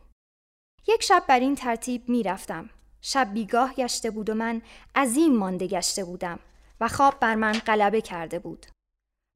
[0.87, 2.69] یک شب بر این ترتیب می رفتم.
[3.01, 4.61] شب بیگاه گشته بود و من
[4.95, 6.39] عظیم مانده گشته بودم
[6.79, 8.65] و خواب بر من غلبه کرده بود.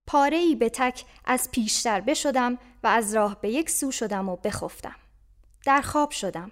[0.07, 4.35] پاره ای به تک از پیشتر بشدم و از راه به یک سو شدم و
[4.35, 4.95] بخفتم.
[5.66, 6.51] در خواب شدم.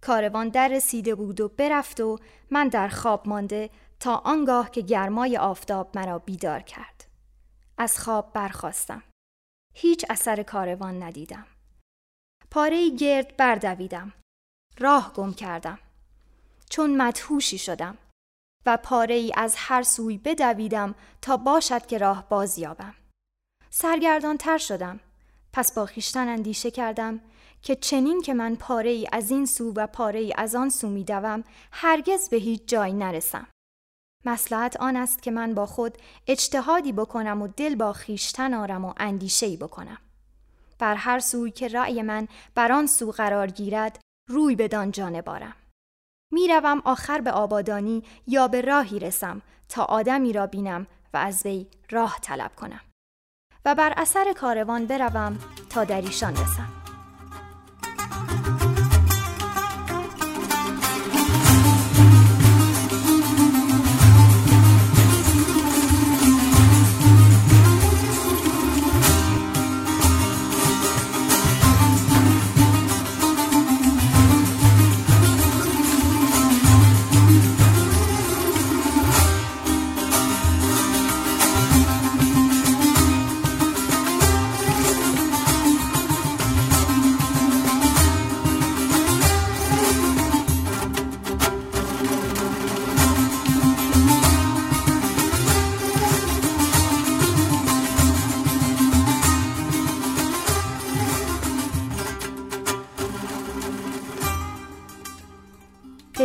[0.00, 2.18] کاروان در رسیده بود و برفت و
[2.50, 3.70] من در خواب مانده
[4.00, 7.04] تا آنگاه که گرمای آفتاب مرا بیدار کرد.
[7.78, 9.02] از خواب برخواستم.
[9.74, 11.46] هیچ اثر کاروان ندیدم.
[12.50, 14.12] پاره گرد بردویدم.
[14.78, 15.78] راه گم کردم.
[16.70, 17.98] چون مدهوشی شدم
[18.66, 22.94] و پاره ای از هر سوی بدویدم تا باشد که راه بازیابم.
[23.70, 25.00] سرگردان تر شدم.
[25.52, 27.20] پس با خیشتن اندیشه کردم
[27.62, 30.88] که چنین که من پاره ای از این سو و پاره ای از آن سو
[30.88, 33.46] می دوم هرگز به هیچ جای نرسم.
[34.24, 38.94] مسلحت آن است که من با خود اجتهادی بکنم و دل با خیشتن آرم و
[38.96, 39.98] اندیشه بکنم.
[40.78, 45.54] بر هر سوی که رأی من بر آن سو قرار گیرد روی بدان جانه بارم.
[46.32, 51.66] می‌روم آخر به آبادانی یا به راهی رسم تا آدمی را بینم و از وی
[51.90, 52.80] راه طلب کنم
[53.64, 55.38] و بر اثر کاروان بروم
[55.70, 56.79] تا در ایشان رسم.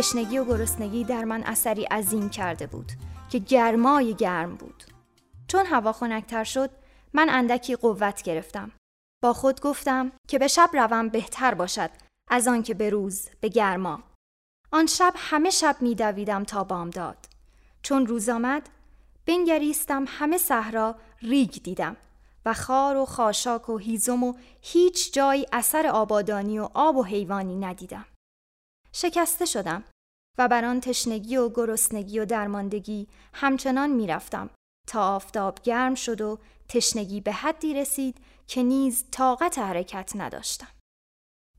[0.06, 2.92] تشنگی و گرسنگی در من اثری عظیم کرده بود
[3.30, 4.84] که گرمای گرم بود.
[5.48, 6.70] چون هوا خنکتر شد
[7.12, 8.72] من اندکی قوت گرفتم.
[9.22, 11.90] با خود گفتم که به شب روم بهتر باشد
[12.30, 14.02] از آن که به روز به گرما.
[14.72, 17.26] آن شب همه شب میدویدم تا بامداد
[17.82, 18.68] چون روز آمد
[19.26, 21.96] بنگریستم همه صحرا ریگ دیدم
[22.44, 27.56] و خار و خاشاک و هیزم و هیچ جایی اثر آبادانی و آب و حیوانی
[27.56, 28.04] ندیدم.
[28.92, 29.84] شکسته شدم.
[30.38, 34.50] و بر آن تشنگی و گرسنگی و درماندگی همچنان می‌رفتم
[34.86, 38.16] تا آفتاب گرم شد و تشنگی به حدی رسید
[38.46, 40.68] که نیز طاقت حرکت نداشتم.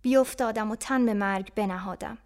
[0.02, 2.18] بیافتادم و تن به مرگ بنهادم.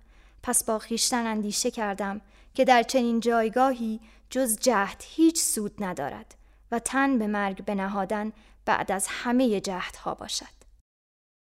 [0.43, 2.21] پس با خیشتن اندیشه کردم
[2.53, 3.99] که در چنین جایگاهی
[4.29, 6.35] جز جهد هیچ سود ندارد
[6.71, 8.31] و تن به مرگ بنهادن
[8.65, 10.61] بعد از همه جهدها باشد.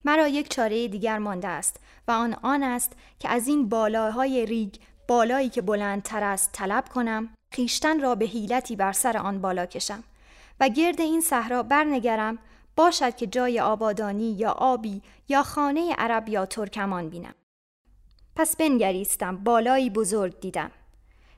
[0.04, 4.74] مرا یک چاره دیگر مانده است و آن آن است که از این بالاهای ریگ
[5.09, 10.04] بالایی که بلندتر است طلب کنم خیشتن را به حیلتی بر سر آن بالا کشم
[10.61, 12.38] و گرد این صحرا برنگرم
[12.76, 17.34] باشد که جای آبادانی یا آبی یا خانه عرب یا ترکمان بینم.
[18.36, 20.70] پس بنگریستم بالایی بزرگ دیدم.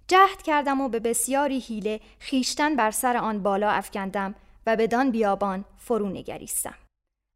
[0.09, 4.35] جهد کردم و به بسیاری حیله خیشتن بر سر آن بالا افکندم
[4.67, 6.75] و بدان بیابان فرو نگریستم.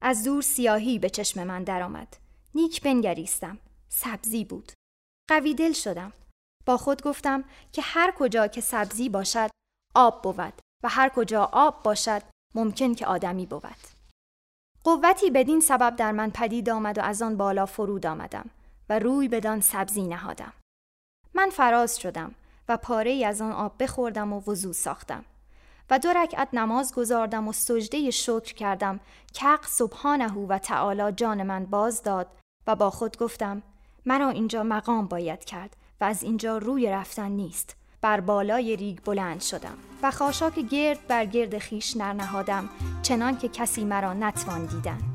[0.03, 2.17] از دور سیاهی به چشم من درآمد.
[2.55, 3.59] نیک بنگریستم.
[3.89, 4.73] سبزی بود.
[5.29, 6.13] قوی دل شدم.
[6.67, 9.51] با خود گفتم که هر کجا که سبزی باشد
[9.95, 12.23] آب بود و هر کجا آب باشد
[12.55, 13.77] ممکن که آدمی بود.
[14.85, 18.51] قوتی بدین سبب در من پدید آمد و از آن بالا فرود آمدم
[18.89, 20.53] و روی بدان سبزی نهادم.
[21.35, 22.35] من فراز شدم
[22.69, 25.25] و پاره از آن آب بخوردم و وضو ساختم
[25.91, 29.01] و دو رکعت نماز گذاردم و سجده شکر کردم
[29.33, 32.27] که سبحانه و تعالی جان من باز داد
[32.67, 33.63] و با خود گفتم
[34.07, 35.77] مرا اینجا مقام باید کرد.
[36.03, 37.77] و از اینجا روی رفتن نیست.
[38.01, 42.69] بر بالای ریگ بلند شدم و خاشاک گرد بر گرد خیش نرنهادم
[43.03, 45.12] چنان که کسی مرا نتوان دیدن.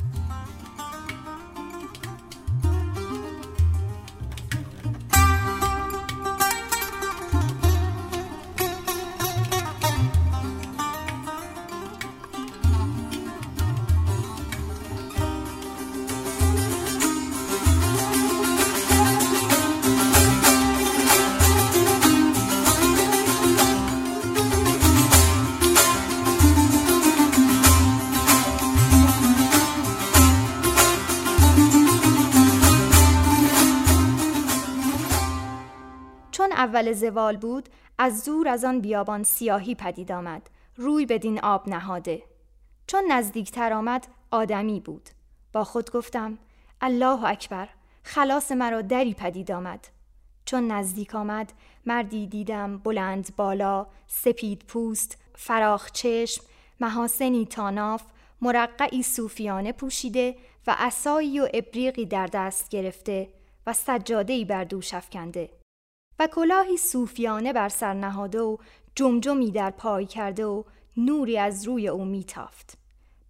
[36.77, 40.49] اول زوال بود از دور از آن بیابان سیاهی پدید آمد.
[40.75, 42.23] روی بدین آب نهاده.
[42.87, 45.09] چون نزدیکتر آمد آدمی بود.
[45.53, 46.37] با خود گفتم
[46.81, 47.69] الله اکبر
[48.03, 49.87] خلاص مرا دری پدید آمد.
[50.45, 51.53] چون نزدیک آمد
[51.85, 56.43] مردی دیدم بلند بالا سپید پوست فراخ چشم
[56.79, 58.03] محاسنی تاناف
[58.41, 60.35] مرقعی صوفیانه پوشیده
[60.67, 63.29] و عصایی و ابریقی در دست گرفته
[63.67, 65.49] و سجاده‌ای بر دوش افکنده.
[66.19, 68.57] و کلاهی صوفیانه بر سر نهاده و
[68.95, 70.63] جمجمی در پای کرده و
[70.97, 72.77] نوری از روی او میتافت.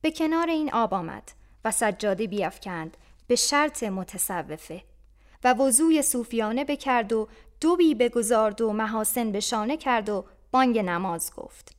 [0.02, 1.32] به کنار این آب آمد
[1.66, 4.84] و سجاده بیافکند به شرط متصوفه
[5.44, 7.28] و وضوی صوفیانه بکرد و
[7.62, 11.76] دوبی بگذارد و محاسن به شانه کرد و بانگ نماز گفت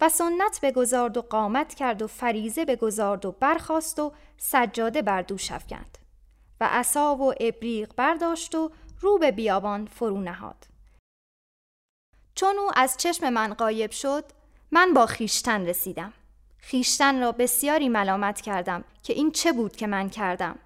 [0.00, 5.52] و سنت بگذارد و قامت کرد و فریزه بگذارد و برخاست و سجاده بر دوش
[5.52, 5.98] افکند
[6.60, 8.70] و عصا و ابریق برداشت و
[9.00, 10.66] رو به بیابان فرو نهاد.
[12.34, 14.24] چون او از چشم من غایب شد،
[14.70, 16.12] من با خیشتن رسیدم.
[16.58, 20.58] خیشتن را بسیاری ملامت کردم که این چه بود که من کردم.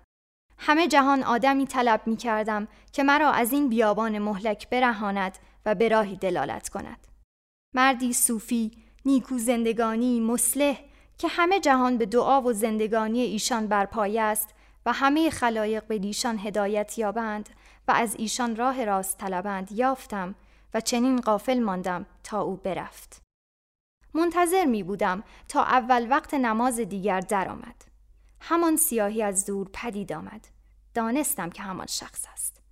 [0.58, 5.88] همه جهان آدمی طلب می کردم که مرا از این بیابان مهلک برهاند و به
[5.88, 7.06] راهی دلالت کند.
[7.74, 8.70] مردی صوفی،
[9.04, 10.78] نیکو زندگانی، مسلح
[11.18, 14.48] که همه جهان به دعا و زندگانی ایشان برپایه است
[14.86, 17.48] و همه خلایق به ایشان هدایت یابند
[17.88, 20.34] و از ایشان راه راست طلبند یافتم
[20.74, 23.22] و چنین غافل ماندم تا او برفت.
[24.14, 27.84] منتظر می بودم تا اول وقت نماز دیگر درآمد.
[28.40, 30.48] همان سیاهی از دور پدید آمد.
[30.94, 32.62] دانستم که همان شخص است.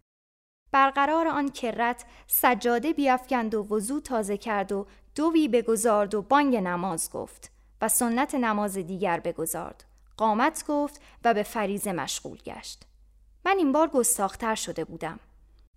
[0.72, 7.10] برقرار آن کرت سجاده بیافکند و وضو تازه کرد و دوی بگذارد و بانگ نماز
[7.10, 7.50] گفت
[7.80, 9.84] و سنت نماز دیگر بگذارد.
[10.16, 12.86] قامت گفت و به فریزه مشغول گشت.
[13.46, 15.20] من این بار گستاختر شده بودم.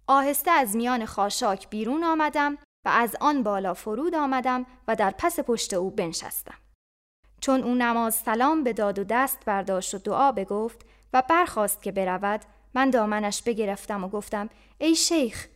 [0.07, 5.39] آهسته از میان خاشاک بیرون آمدم و از آن بالا فرود آمدم و در پس
[5.39, 6.57] پشت او بنشستم.
[7.41, 11.91] چون او نماز سلام به داد و دست برداشت و دعا بگفت و برخواست که
[11.91, 12.41] برود
[12.74, 15.47] من دامنش بگرفتم و گفتم ای شیخ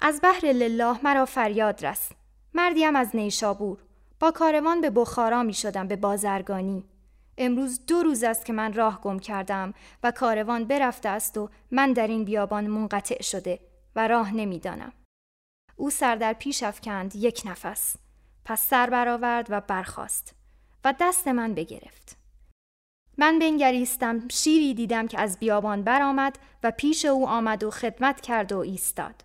[0.00, 2.08] از بحر لله مرا فریاد رس
[2.54, 3.78] مردیم از نیشابور
[4.20, 6.84] با کاروان به بخارا می شدم به بازرگانی
[7.38, 11.92] امروز دو روز است که من راه گم کردم و کاروان برفته است و من
[11.92, 13.60] در این بیابان منقطع شده
[13.96, 14.92] و راه نمی‌دانم.
[15.76, 17.96] او سر در پیش افکند یک نفس.
[18.44, 20.34] پس سر برآورد و برخاست
[20.84, 22.16] و دست من بگرفت.
[23.18, 28.52] من بنگریستم شیری دیدم که از بیابان برآمد و پیش او آمد و خدمت کرد
[28.52, 29.24] و ایستاد.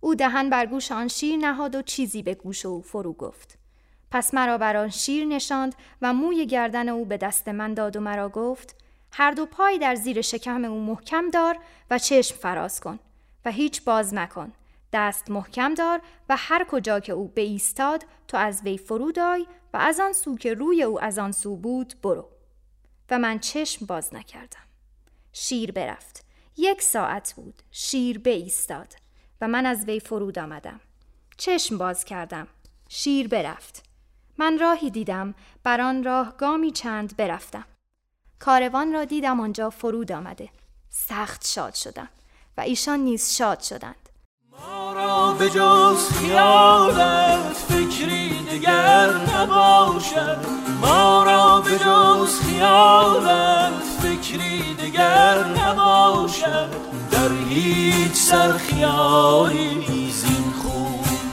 [0.00, 3.59] او دهن بر گوش آن شیر نهاد و چیزی به گوش او فرو گفت.
[4.10, 8.00] پس مرا بر آن شیر نشاند و موی گردن او به دست من داد و
[8.00, 8.76] مرا گفت
[9.12, 11.58] هر دو پای در زیر شکم او محکم دار
[11.90, 12.98] و چشم فراز کن
[13.44, 14.52] و هیچ باز مکن.
[14.92, 19.46] دست محکم دار و هر کجا که او به ایستاد تو از وی فرود آی
[19.74, 22.28] و از آن سو که روی او از آن سو بود برو.
[23.10, 24.64] و من چشم باز نکردم.
[25.32, 26.24] شیر برفت.
[26.56, 27.62] یک ساعت بود.
[27.70, 28.94] شیر به ایستاد
[29.40, 30.80] و من از وی فرود آمدم.
[31.36, 32.48] چشم باز کردم.
[32.88, 33.89] شیر برفت.
[34.40, 35.34] من راهی دیدم
[35.64, 37.64] بر آن راه گامی چند برفتم.
[38.38, 40.48] کاروان را دیدم آنجا فرود آمده.
[40.90, 42.08] سخت شاد شدم
[42.56, 44.08] و ایشان نیز شاد شدند.
[44.60, 50.46] ما را به جز خیالت فکری دگر نباشد.
[50.80, 56.70] ما را به جز خیالت فکری دگر نباشد.
[57.10, 60.49] در هیچ سر خیالی زین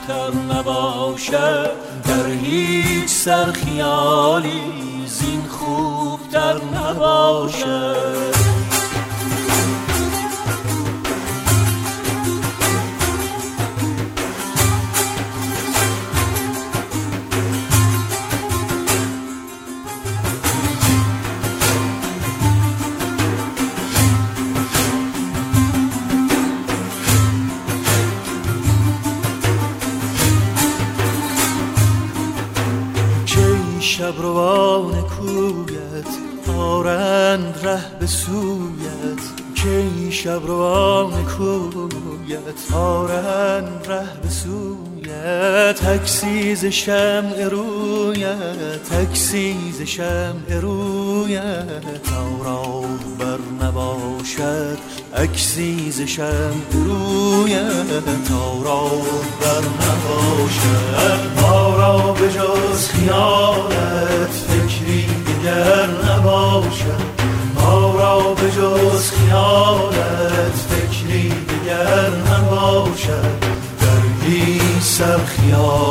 [0.08, 1.72] خوبتر نباشد
[2.06, 4.62] در هیچ سر خیالی
[5.06, 8.57] زین خوبتر نباشد
[33.98, 36.08] شب روان کویت
[36.58, 39.24] آرند ره به سویت.
[39.56, 44.97] کی شب روان کویت آرند ره به سویت.
[45.74, 52.82] عکسی ز شمع رویت عکسی ز شمع رویت تا
[53.20, 54.78] رهبر نباشد
[55.16, 58.54] عکسی ز شمع رویت تا
[59.42, 65.77] بر نباشد ما را به جز خیالت فکری دیگر
[75.52, 75.87] سر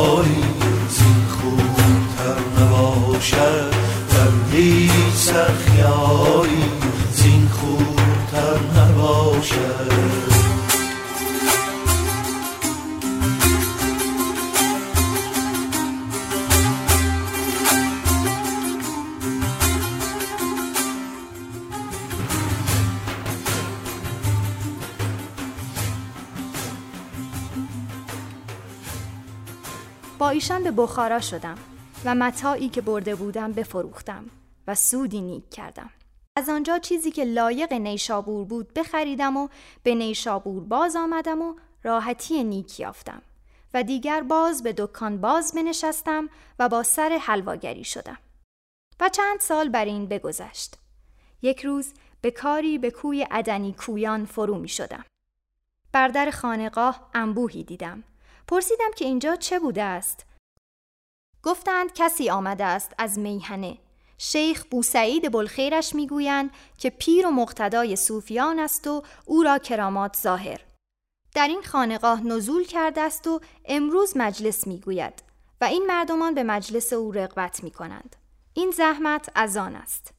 [30.77, 31.59] بخارا شدم
[32.05, 34.25] و متاعی که برده بودم بفروختم
[34.67, 35.91] و سودی نیک کردم.
[36.37, 39.49] از آنجا چیزی که لایق نیشابور بود بخریدم و
[39.83, 43.23] به نیشابور باز آمدم و راحتی نیک یافتم
[43.75, 48.19] و دیگر باز به دکان باز بنشستم و با سر حلواگری شدم.
[49.01, 50.75] و چند سال بر این بگذشت.
[51.43, 55.05] یک روز به کاری به کوی عدنی کویان فرو می شدم.
[55.93, 58.03] بر در خانقاه انبوهی دیدم
[58.49, 60.27] پرسیدم که اینجا چه بوده است؟
[61.47, 63.79] گفتند کسی آمده است از میهنه.
[64.19, 70.61] شیخ بوسعید بلخیرش می‌گویند که پیر و مقتدای صوفیان است و او را کرامات ظاهر.
[71.35, 75.23] در این خانقاه نزول کرده است و امروز مجلس می‌گوید
[75.61, 78.17] و این مردمان به مجلس او رغبت می کنند.
[78.55, 80.15] این زحمت از آن است.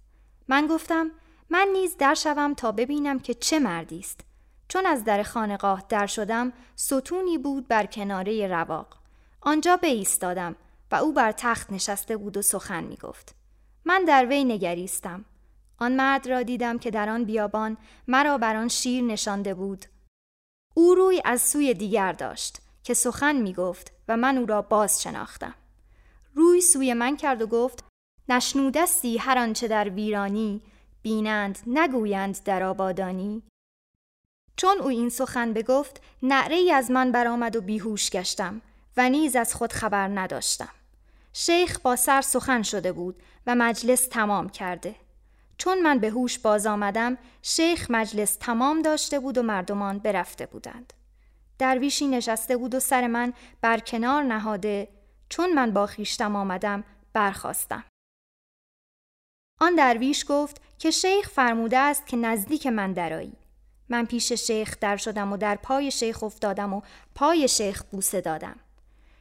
[0.47, 1.11] من گفتم
[1.49, 4.21] من نیز در شوم تا ببینم که چه مردی است
[4.67, 8.87] چون از در خانقاه در شدم ستونی بود بر کناره رواق
[9.41, 10.55] آنجا ایستادم
[10.91, 13.35] و او بر تخت نشسته بود و سخن می گفت.
[13.85, 15.25] من در وی نگریستم.
[15.77, 17.77] آن مرد را دیدم که در آن بیابان
[18.07, 19.85] مرا بر آن شیر نشانده بود.
[20.75, 25.01] او روی از سوی دیگر داشت که سخن می گفت و من او را باز
[25.01, 25.55] شناختم.
[26.35, 27.83] روی سوی من کرد و گفت
[28.29, 30.61] نشنودستی هر آنچه در ویرانی
[31.01, 33.43] بینند نگویند در آبادانی
[34.55, 38.61] چون او این سخن بگفت نعره ای از من برآمد و بیهوش گشتم
[38.97, 40.69] و نیز از خود خبر نداشتم
[41.39, 44.95] شیخ با سر سخن شده بود و مجلس تمام کرده
[45.57, 50.93] چون من به هوش باز آمدم شیخ مجلس تمام داشته بود و مردمان برفته بودند
[51.59, 54.87] درویشی نشسته بود و سر من بر کنار نهاده
[55.29, 56.83] چون من با خیشتم آمدم
[57.13, 57.83] برخواستم.
[59.59, 63.37] آن درویش گفت که شیخ فرموده است که نزدیک من درایی.
[63.89, 66.81] من پیش شیخ در شدم و در پای شیخ افتادم و
[67.15, 68.59] پای شیخ بوسه دادم.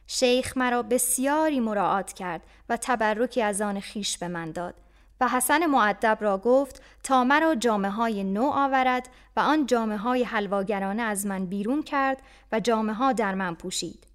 [0.07, 4.75] شیخ مرا بسیاری مراعات کرد و تبرکی از آن خیش به من داد
[5.21, 10.23] و حسن معدب را گفت تا مرا جامعه های نو آورد و آن جامعه های
[10.23, 14.07] حلواگرانه از من بیرون کرد و جامعه ها در من پوشید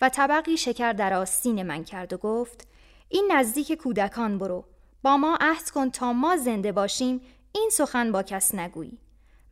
[0.00, 2.68] و طبقی شکر در آستین من کرد و گفت
[3.08, 4.64] این نزدیک کودکان برو
[5.02, 7.20] با ما عهد کن تا ما زنده باشیم
[7.52, 8.98] این سخن با کس نگویی.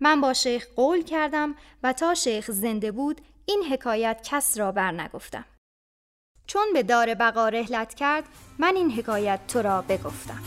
[0.00, 4.92] من با شیخ قول کردم و تا شیخ زنده بود این حکایت کس را بر
[4.92, 5.44] نگفتم
[6.46, 8.24] چون به دار بقا رحلت کرد
[8.58, 10.42] من این حکایت تو را بگفتم.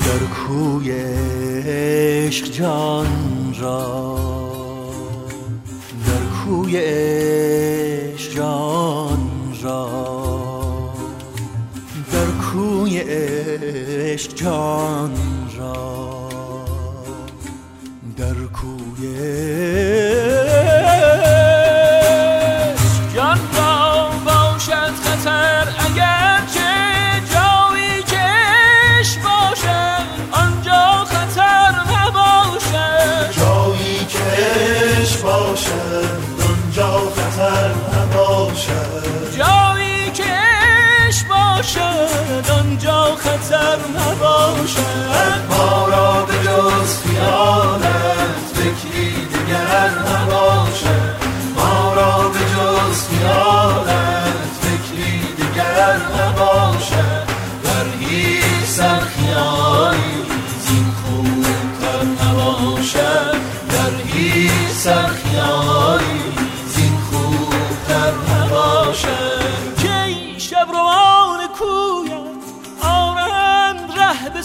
[0.00, 0.90] در کوی
[1.66, 4.18] عشق جان را
[6.06, 9.30] در کوی عشق جان
[9.62, 10.94] را
[12.12, 16.28] در کوی عشق جان را
[18.16, 19.16] در کوی
[39.36, 40.30] جایی که
[41.28, 45.15] باشد آنجا خطر نباشد.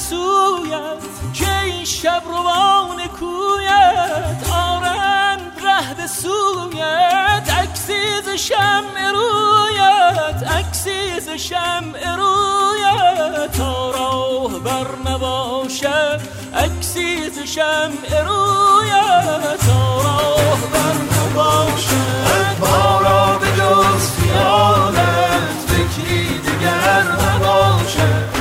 [0.09, 11.29] سویت کی شب روان کویت آرند ره به سویت عکسی ز شمع رویت عکسی ز
[11.29, 16.21] شمع رویت تا راه بر نباشد
[16.55, 22.59] عکسی ز شمع رویت تا راه بر نباشد.
[22.59, 28.40] ما به جز خیالت فکری دیگر نباشد.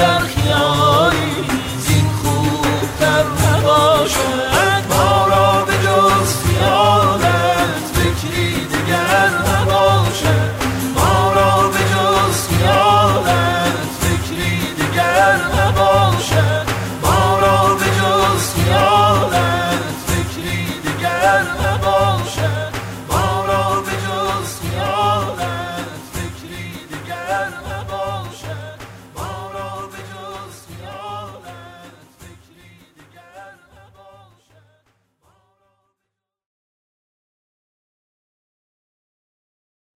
[0.00, 0.39] هیچ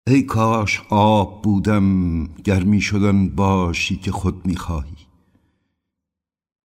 [0.07, 4.97] ای کاش آب بودم گرمی شدن باشی که خود می‌خواهی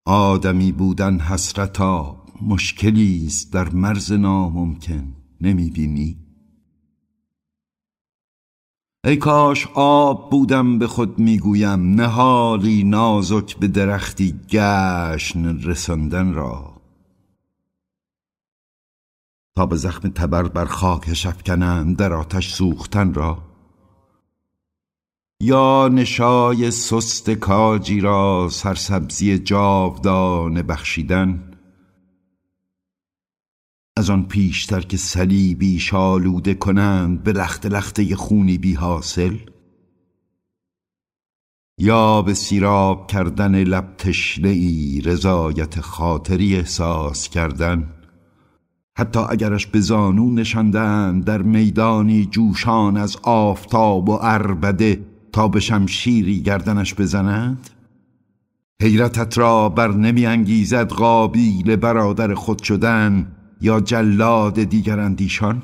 [0.05, 6.17] آدمی بودن حسرتا مشکلی است در مرز ناممکن نمی‌بینی
[9.05, 16.74] ای کاش آب بودم به خود می‌گویم نهالی نازک به درختی گشن رساندن را.
[19.57, 23.43] تا به زخم تبر بر خاک افکنند در آتش سوختن را.
[25.41, 31.51] یا نشای سست کاجی را سرسبزی جاودانه بخشیدن.
[33.97, 39.37] از آن پیشتر که صلیبی شالوده کنند به لخت لخته خونی بی حاصل.
[41.79, 48.04] یا به سیراب کردن لب تشنه ای رضایت خاطری احساس کردن.
[48.97, 56.41] حتی اگرش به زانو نشاندند در میدانی جوشان از آفتاب و اربده تا به شمشیری
[56.41, 57.69] گردنش بزنند؟
[58.81, 63.31] حیرتت را بر نمی انگیزد قابیل برادر خود شدن
[63.61, 65.61] یا جلاد دیگر اندیشان؟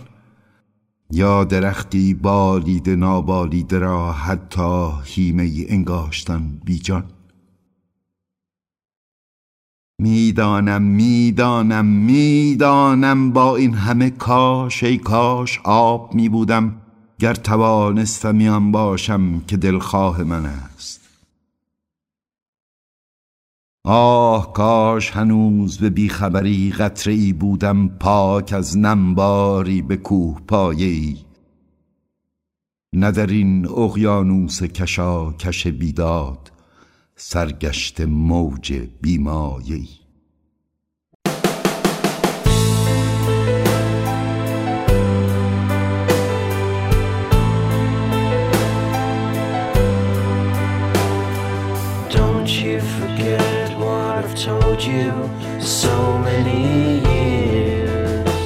[1.11, 7.03] یا درختی بالید نابالیده را حتی هیمه انگاشتن بیجان؟
[10.01, 16.81] می‌دانم می‌دانم می‌دانم با این همه کاش ای کاش آب می بودم
[17.19, 21.01] گر توانستم آن باشم که دلخواه من است.
[23.85, 31.17] آه کاش هنوز به بیخبری قطره ای بودم پاک از نمباری به کوه پایه ای
[32.93, 36.50] نه در این اقیانوس کشا کش بیداد
[37.23, 38.73] سرگشت موج
[54.23, 55.11] I've told you
[55.59, 55.95] so
[56.29, 56.63] many
[57.11, 58.43] years.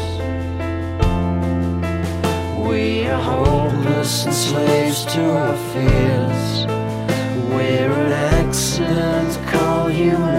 [2.68, 6.85] We are hopeless and slaves to our fears.
[10.06, 10.35] you.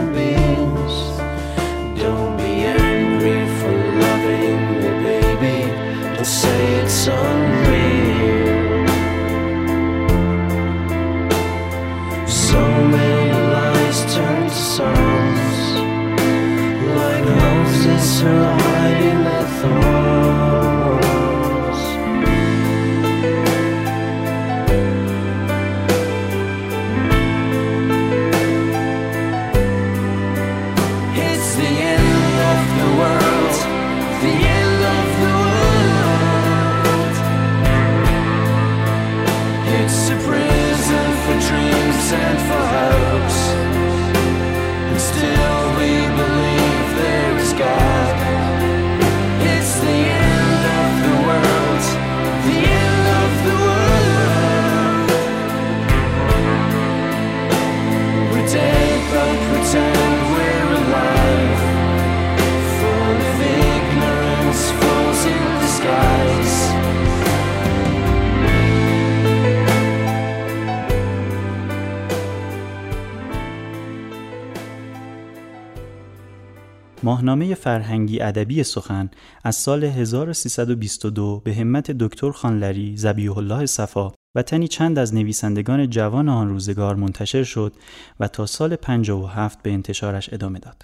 [77.07, 79.11] ماهنامه فرهنگی ادبی سخن
[79.44, 85.90] از سال 1322 به همت دکتر خانلری زبیح الله صفا و تنی چند از نویسندگان
[85.90, 87.72] جوان آن روزگار منتشر شد
[88.20, 90.82] و تا سال 57 به انتشارش ادامه داد.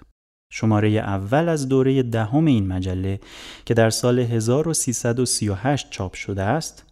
[0.52, 3.20] شماره اول از دوره دهم این مجله
[3.64, 6.84] که در سال 1338 چاپ شده است،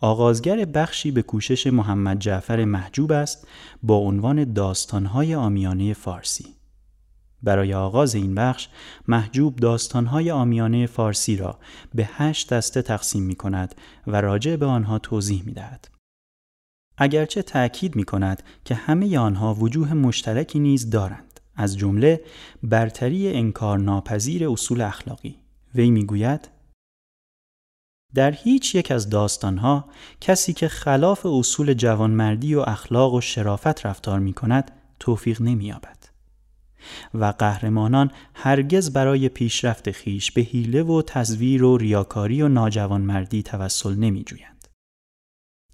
[0.00, 3.48] آغازگر بخشی به کوشش محمد جعفر محجوب است
[3.82, 6.53] با عنوان داستانهای آمیانه فارسی.
[7.44, 8.68] برای آغاز این بخش
[9.08, 11.58] محجوب داستانهای آمیانه فارسی را
[11.94, 13.74] به هشت دسته تقسیم می کند
[14.06, 15.88] و راجع به آنها توضیح می دهد.
[16.98, 22.20] اگرچه تأکید می کند که همه آنها وجوه مشترکی نیز دارند از جمله
[22.62, 25.38] برتری انکار ناپذیر اصول اخلاقی
[25.74, 26.48] وی می گوید
[28.14, 29.84] در هیچ یک از داستانها
[30.20, 34.70] کسی که خلاف اصول جوانمردی و اخلاق و شرافت رفتار می کند
[35.00, 36.03] توفیق نمی یابد.
[37.14, 43.94] و قهرمانان هرگز برای پیشرفت خیش به حیله و تزویر و ریاکاری و ناجوانمردی توسل
[43.94, 44.68] نمی جویند.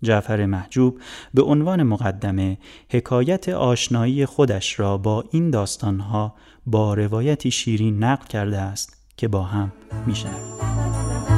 [0.03, 1.01] جعفر محجوب
[1.35, 2.59] به عنوان مقدمه
[2.91, 6.35] حکایت آشنایی خودش را با این داستانها
[6.67, 9.73] با روایتی شیرین نقل کرده است که با هم
[10.07, 11.30] میشنویم.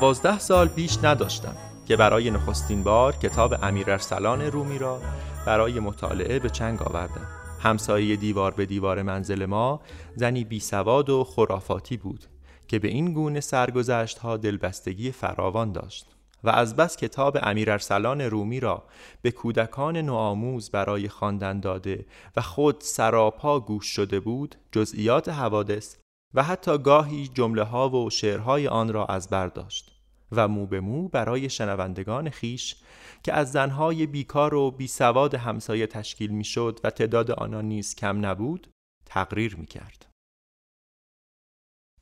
[0.00, 5.00] دوازده سال بیش نداشتم که برای نخستین بار کتاب امیر ارسلان رومی را
[5.46, 7.26] برای مطالعه به چنگ آوردم.
[7.62, 9.80] همسایه دیوار به دیوار منزل ما
[10.16, 12.24] زنی بی سواد و خرافاتی بود
[12.68, 16.06] که به این گونه سرگذشت ها دلبستگی فراوان داشت
[16.44, 18.84] و از بس کتاب امیر ارسلان رومی را
[19.22, 25.96] به کودکان نوآموز برای خواندن داده و خود سراپا گوش شده بود جزئیات حوادث
[26.34, 29.89] و حتی گاهی جمله ها و شعرهای آن را از برداشت
[30.32, 32.76] و مو به مو برای شنوندگان خیش
[33.22, 37.94] که از زنهای بیکار و بی سواد همسایه تشکیل می شد و تعداد آنان نیز
[37.94, 38.68] کم نبود
[39.06, 40.06] تقریر می کرد.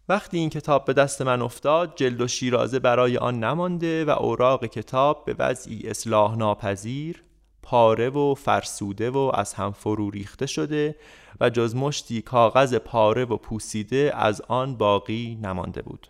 [0.09, 4.67] وقتی این کتاب به دست من افتاد جلد و شیرازه برای آن نمانده و اوراق
[4.67, 7.23] کتاب به وضعی اصلاح ناپذیر
[7.63, 10.97] پاره و فرسوده و از هم فرو ریخته شده
[11.41, 16.09] و جز مشتی کاغذ پاره و پوسیده از آن باقی نمانده بود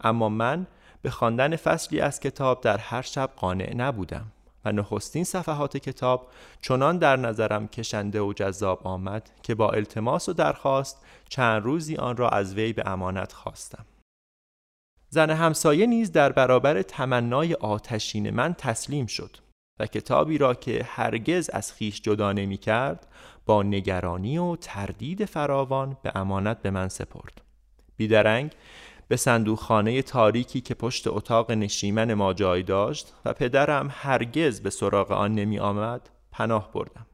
[0.00, 0.66] اما من
[1.02, 4.32] به خواندن فصلی از کتاب در هر شب قانع نبودم
[4.64, 6.28] و نخستین صفحات کتاب
[6.62, 12.16] چنان در نظرم کشنده و جذاب آمد که با التماس و درخواست چند روزی آن
[12.16, 13.84] را از وی به امانت خواستم.
[15.08, 19.36] زن همسایه نیز در برابر تمنای آتشین من تسلیم شد
[19.80, 23.06] و کتابی را که هرگز از خیش جدا نمی کرد
[23.46, 27.40] با نگرانی و تردید فراوان به امانت به من سپرد.
[27.96, 28.52] بیدرنگ
[29.10, 35.12] به صندوقخانه تاریکی که پشت اتاق نشیمن ما جای داشت و پدرم هرگز به سراغ
[35.12, 37.06] آن نمی آمد پناه بردم.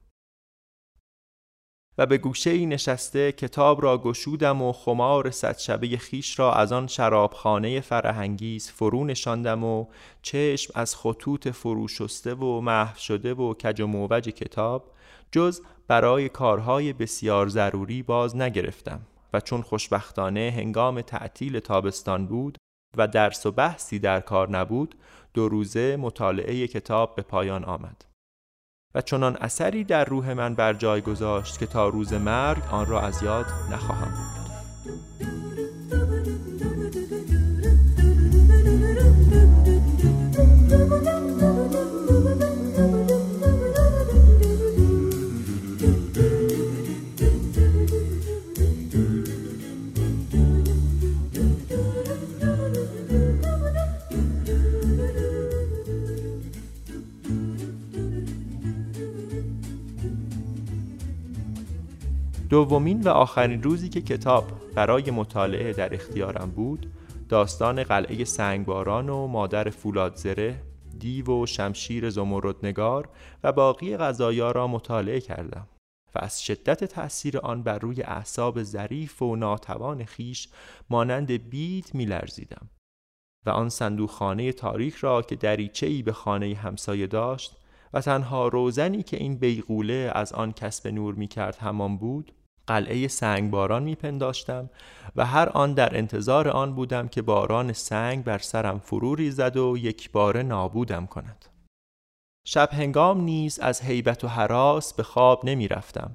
[1.98, 6.72] و به گوشه ای نشسته کتاب را گشودم و خمار صد شبه خیش را از
[6.72, 9.86] آن شرابخانه فرهنگیز فرو نشاندم و
[10.22, 14.92] چشم از خطوط فرو شسته و محو شده و کج و موج کتاب
[15.32, 19.00] جز برای کارهای بسیار ضروری باز نگرفتم.
[19.36, 22.58] و چون خوشبختانه هنگام تعطیل تابستان بود
[22.96, 24.94] و درس و بحثی در کار نبود
[25.34, 28.04] دو روزه مطالعه کتاب به پایان آمد.
[28.94, 33.00] و چنان اثری در روح من بر جای گذاشت که تا روز مرگ آن را
[33.00, 34.45] از یاد نخواهم برد
[62.56, 64.44] دومین و آخرین روزی که کتاب
[64.74, 66.92] برای مطالعه در اختیارم بود
[67.28, 70.62] داستان قلعه سنگباران و مادر فولادزره
[70.98, 73.08] دیو و شمشیر زمردنگار
[73.44, 75.68] و باقی غذایا را مطالعه کردم
[76.14, 80.48] و از شدت تأثیر آن بر روی اعصاب ظریف و ناتوان خیش
[80.90, 82.70] مانند بید میلرزیدم
[83.46, 87.56] و آن صندوقخانه تاریخ را که دریچه‌ای به خانه همسایه داشت
[87.92, 92.32] و تنها روزنی که این بیغوله از آن کسب نور می کرد همان بود
[92.66, 94.70] قلعه سنگ باران می پنداشتم
[95.16, 99.76] و هر آن در انتظار آن بودم که باران سنگ بر سرم فرو ریزد و
[99.78, 101.44] یک بار نابودم کند.
[102.48, 106.12] شب هنگام نیز از هیبت و حراس به خواب نمی رفتم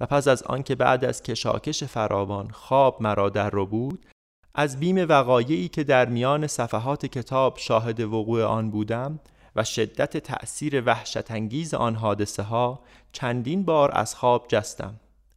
[0.00, 4.06] و پس از آنکه بعد از کشاکش فراوان خواب مرا در رو بود
[4.54, 9.20] از بیم وقایعی که در میان صفحات کتاب شاهد وقوع آن بودم
[9.56, 12.80] و شدت تأثیر وحشت انگیز آن حادثه ها
[13.12, 14.94] چندین بار از خواب جستم.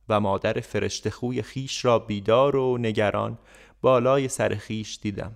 [0.10, 3.38] و مادر فرشته خوی خیش را بیدار و نگران
[3.82, 5.36] بالای سر خیش دیدم.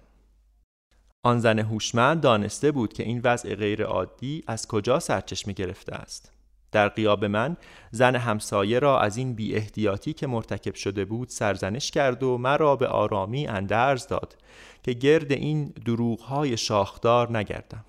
[1.23, 6.31] آن زن هوشمند دانسته بود که این وضع غیر عادی از کجا سرچشمه گرفته است.
[6.71, 7.57] در قیاب من
[7.91, 12.75] زن همسایه را از این بی احتیاطی که مرتکب شده بود سرزنش کرد و مرا
[12.75, 14.37] به آرامی اندرز داد
[14.83, 17.85] که گرد این دروغهای شاخدار نگردم.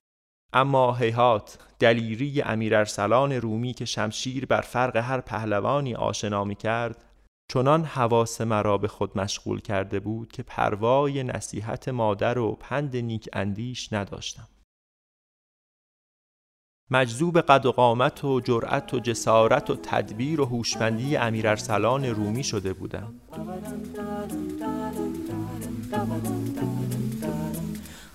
[0.53, 7.05] اما هیهات دلیری امیر ارسلان رومی که شمشیر بر فرق هر پهلوانی آشنا می کرد
[7.53, 13.29] چنان حواس مرا به خود مشغول کرده بود که پروای نصیحت مادر و پند نیک
[13.33, 14.49] اندیش نداشتم.
[16.91, 22.45] مجذوب قد و قامت و جرأت و جسارت و تدبیر و هوشمندی امیر ارسلان رومی
[22.45, 23.15] شده بودم.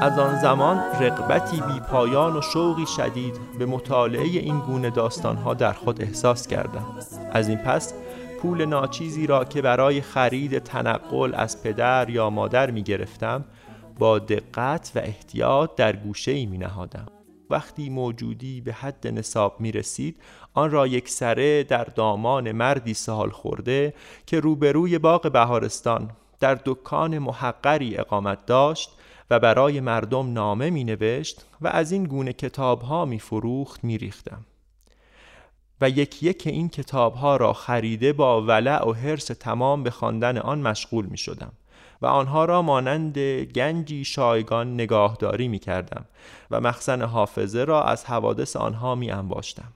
[0.00, 5.72] از آن زمان رقبتی بی پایان و شوقی شدید به مطالعه این گونه داستانها در
[5.72, 6.86] خود احساس کردم.
[7.32, 7.94] از این پس
[8.42, 13.44] پول ناچیزی را که برای خرید تنقل از پدر یا مادر می گرفتم
[13.98, 17.06] با دقت و احتیاط در گوشه ای می نهادم
[17.50, 20.16] وقتی موجودی به حد نصاب می رسید
[20.54, 23.94] آن را یک سره در دامان مردی سال خورده
[24.26, 26.10] که روبروی باغ بهارستان
[26.40, 28.90] در دکان محقری اقامت داشت
[29.30, 33.98] و برای مردم نامه می نوشت و از این گونه کتاب ها می فروخت می
[33.98, 34.44] ریختم.
[35.80, 40.38] و یک یک این کتاب ها را خریده با ولع و حرس تمام به خواندن
[40.38, 41.52] آن مشغول می شدم
[42.02, 46.04] و آنها را مانند گنجی شایگان نگاهداری می کردم
[46.50, 49.72] و مخزن حافظه را از حوادث آنها می انباشتم.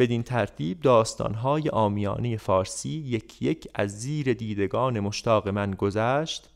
[0.00, 6.50] بدین ترتیب داستانهای آمیانی فارسی یک یک از زیر دیدگان مشتاق من گذشت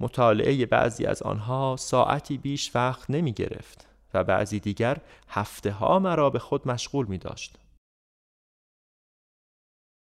[0.00, 4.96] مطالعه بعضی از آنها ساعتی بیش وقت نمی گرفت و بعضی دیگر
[5.28, 7.58] هفته ها مرا به خود مشغول می داشت.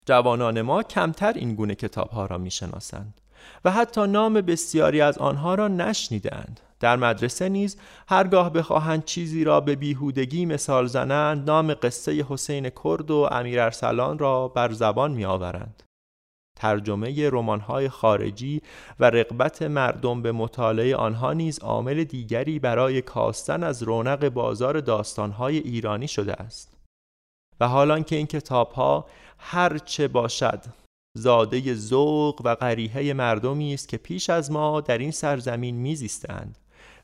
[0.07, 3.20] جوانان ما کمتر این گونه کتاب ها را می شناسند
[3.64, 6.61] و حتی نام بسیاری از آنها را نشنیدند.
[6.85, 7.76] در مدرسه نیز
[8.09, 14.18] هرگاه بخواهند چیزی را به بیهودگی مثال زنند نام قصه حسین کرد و امیر ارسلان
[14.18, 15.82] را بر زبان می آورند.
[16.57, 18.62] ترجمه رمان‌های خارجی
[19.01, 25.59] و رغبت مردم به مطالعه آنها نیز عامل دیگری برای کاستن از رونق بازار داستانهای
[25.59, 26.76] ایرانی شده است
[27.61, 29.07] و حالان که این کتابها
[29.39, 30.62] هر چه باشد
[31.16, 36.59] زاده ذوق و غریحه مردمی است که پیش از ما در این سرزمین میزیستند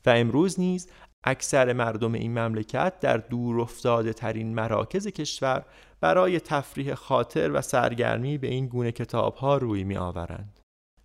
[0.05, 0.89] و امروز نیز
[1.23, 5.65] اکثر مردم این مملکت در دور افتاده ترین مراکز کشور
[6.01, 10.59] برای تفریح خاطر و سرگرمی به این گونه کتاب ها روی می آورند.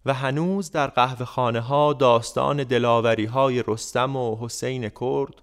[0.07, 5.42] و هنوز در قهوه خانه ها داستان دلاوری های رستم و حسین کرد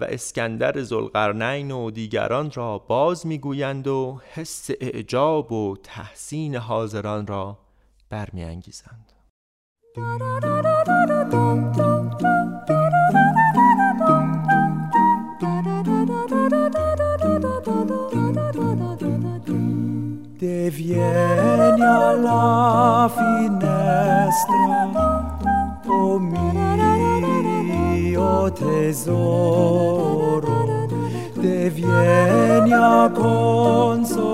[0.00, 7.58] و اسکندر زلقرنین و دیگران را باز می‌گویند و حس اعجاب و تحسین حاضران را
[8.10, 9.12] برمیانگیزند.
[20.98, 24.90] Vieni alla finestra,
[25.86, 27.22] oh mio
[28.52, 29.66] tesoro,
[31.40, 34.26] te vieni a consolare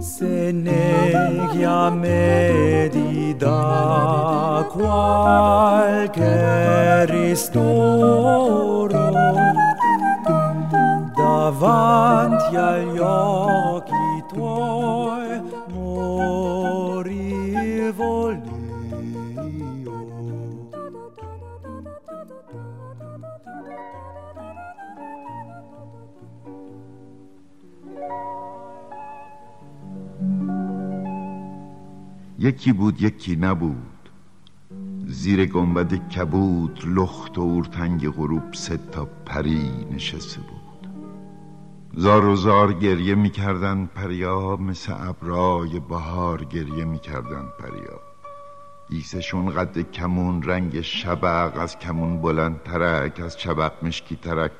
[0.00, 6.26] Se neghi a me di da qualche
[7.06, 8.92] ristoro
[11.16, 13.73] davanti agli occhi
[32.44, 34.10] یکی بود یکی نبود.
[35.06, 40.88] زیر گنبد کبود لخت و اورتنگ غروب سه تا پری نشسته بود.
[41.94, 48.00] زار و زار گریه می‌کردن پریا مثل ابرای بهار گریه می‌کردن پریا.
[48.90, 54.52] ایسشون قد کمون رنگ شبق از کمون بلند ترک از شبق مشکی ترک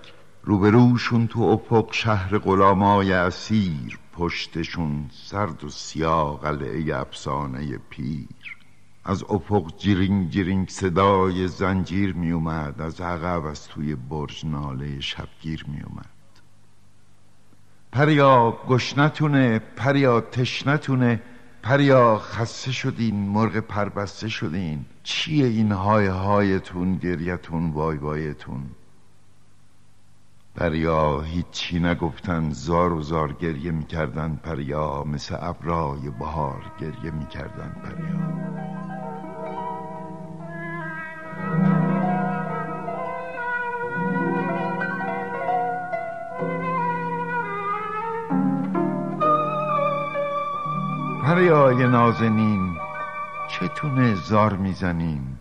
[0.44, 8.56] روبروشون تو افق شهر غلامای اسیر پشتشون سرد و سیاه قلعه افسانه پیر.
[9.04, 15.64] از افق جیرینگ جیرینگ صدای زنجیر می اومد از عقب از توی برج ناله شبگیر
[15.68, 16.06] می اومد.
[17.92, 21.22] پریا گشنتونه پریا تشنتونه
[21.62, 24.84] پریا خسته شدین مرغ پربسته شدین.
[25.02, 28.62] چیه این های هایتون گریتون وای وایتون؟
[30.56, 35.04] پریا هیچی نگفتن زار و زار گریه می‌کردن پریا.
[35.04, 38.34] مثل ابرای بهار گریه می‌کردن پریا.
[51.22, 52.76] پریای نازنین
[53.48, 55.33] چتونه زار می‌زنین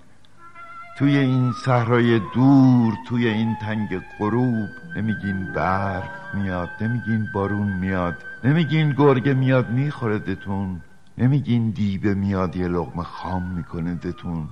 [0.98, 8.94] توی این صحرای دور توی این تنگ غروب نمیگین برف میاد نمیگین بارون میاد نمیگین
[8.94, 10.82] گرگه میاد می‌خوره دتون
[11.18, 14.50] نمیگین دیبه میاد یه لغمه خام می‌کنه دتون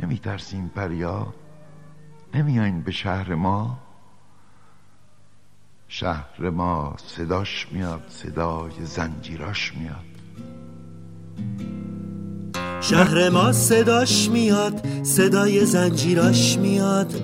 [0.00, 1.34] نمیترسین پریا
[2.34, 3.78] نمیاین به شهر ما.
[5.88, 10.04] شهر ما صداش میاد صدای زنجیراش میاد.
[12.80, 17.14] شهر ما صداش میاد صدای زنجیراش میاد.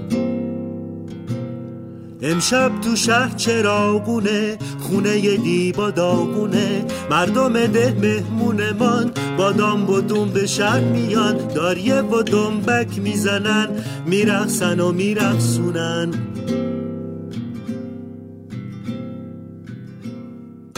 [2.23, 6.85] امشب تو شهر چراغونه خونه دیبا داغونه.
[7.11, 11.37] مردم ده مهمونمان با دام و به شهر میان.
[11.55, 13.69] داریه و دنبک می‌زنن
[14.07, 16.11] میرقصن و میرقصونن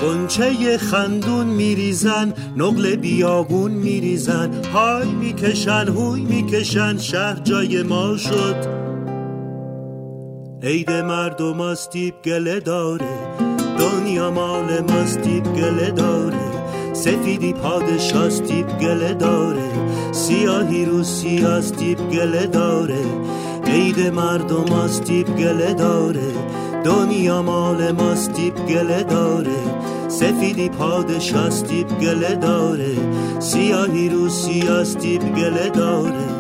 [0.03, 4.51] قنچه خندون میریزن نقل بیاگون میریزن.
[4.75, 8.57] های می‌کشن هوی می‌کشن شهر جای ما شد.
[10.63, 13.19] عید مردم آستیب گله داره
[13.79, 16.53] دنیا مال ماستیب گله داره.
[16.93, 19.71] سفیدی پادشاستیب گله داره
[20.13, 23.05] سیاهی رو سیاستیب گله داره.
[23.67, 26.33] عید مردم آستیب گله داره
[26.85, 29.82] دنیا مال ماستیب گله داره.
[30.13, 32.97] سفیدی پادشاستیب گله داره
[33.41, 36.32] سیاهی رو سیاستیب گله داره.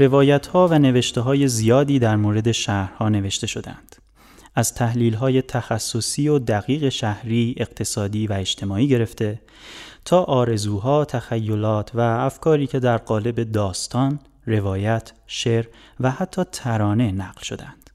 [0.00, 3.96] روایت ها و نوشته های زیادی در مورد شهرها نوشته شدند.
[4.54, 9.40] از تحلیل های تخصصی و دقیق شهری، اقتصادی و اجتماعی گرفته
[10.04, 15.66] تا آرزوها، تخیلات و افکاری که در قالب داستان، روایت، شعر
[16.00, 17.90] و حتی ترانه نقل شدند.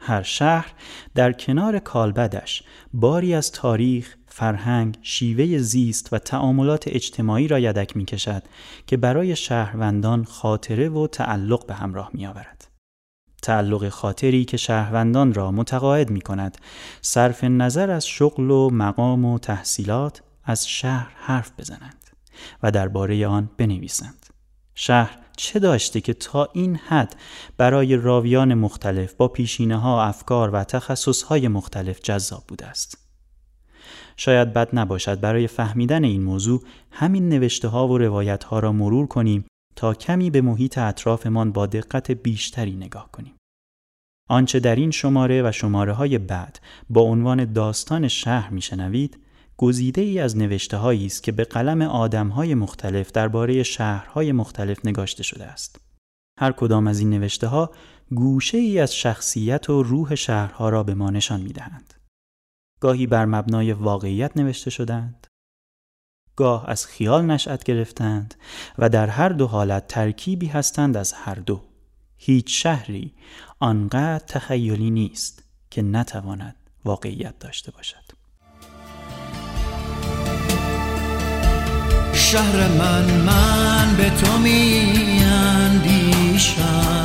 [0.00, 0.72] هر شهر
[1.14, 8.04] در کنار کالبدش باری از تاریخ، فرهنگ، شیوه زیست و تعاملات اجتماعی را یدک می
[8.04, 8.42] کشد
[8.86, 12.68] که برای شهروندان خاطره و تعلق به همراه می آورد.
[13.42, 16.58] تعلق خاطری که شهروندان را متقاعد می کند
[17.02, 22.10] صرف نظر از شغل و مقام و تحصیلات از شهر حرف بزنند
[22.62, 24.26] و درباره آن بنویسند.
[24.74, 27.16] شهر چه داشته که تا این حد
[27.56, 33.05] برای راویان مختلف با پیشینه ها افکار و تخصص های مختلف جذاب بوده است.
[34.16, 39.06] شاید بد نباشد برای فهمیدن این موضوع همین نوشته ها و روایت ها را مرور
[39.06, 39.44] کنیم
[39.76, 43.34] تا کمی به محیط اطرافمان با دقت بیشتری نگاه کنیم.
[44.28, 46.60] آنچه در این شماره و شماره های بعد
[46.90, 49.18] با عنوان داستان شهر میشنوید
[49.56, 54.86] گزیده ای از نوشته هایی است که به قلم آدم های مختلف درباره شهرهای مختلف
[54.86, 55.80] نگاشته شده است.
[56.40, 57.70] هر کدام از این نوشته ها
[58.10, 61.94] گوشه ای از شخصیت و روح شهرها را به ما نشان می دهند.
[62.80, 65.26] گاهی بر مبنای واقعیت نوشته شدند.
[66.36, 68.34] گاه از خیال نشأت گرفتند
[68.78, 71.60] و در هر دو حالت ترکیبی هستند از هر دو.
[72.16, 73.14] هیچ شهری
[73.60, 78.06] آنقدر تخیلی نیست که نتواند واقعیت داشته باشد.
[82.14, 87.04] شهر من من به تو می اندیشم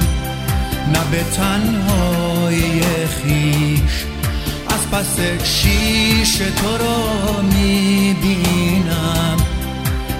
[0.93, 3.81] نه به تنهای خیش
[4.92, 9.38] پس شیش تو رو می‌بینم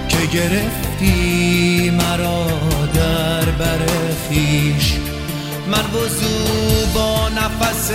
[0.08, 2.46] که گرفتی مرا
[2.94, 3.78] در بر
[4.28, 4.92] خیش
[5.66, 7.90] من وضو با نفس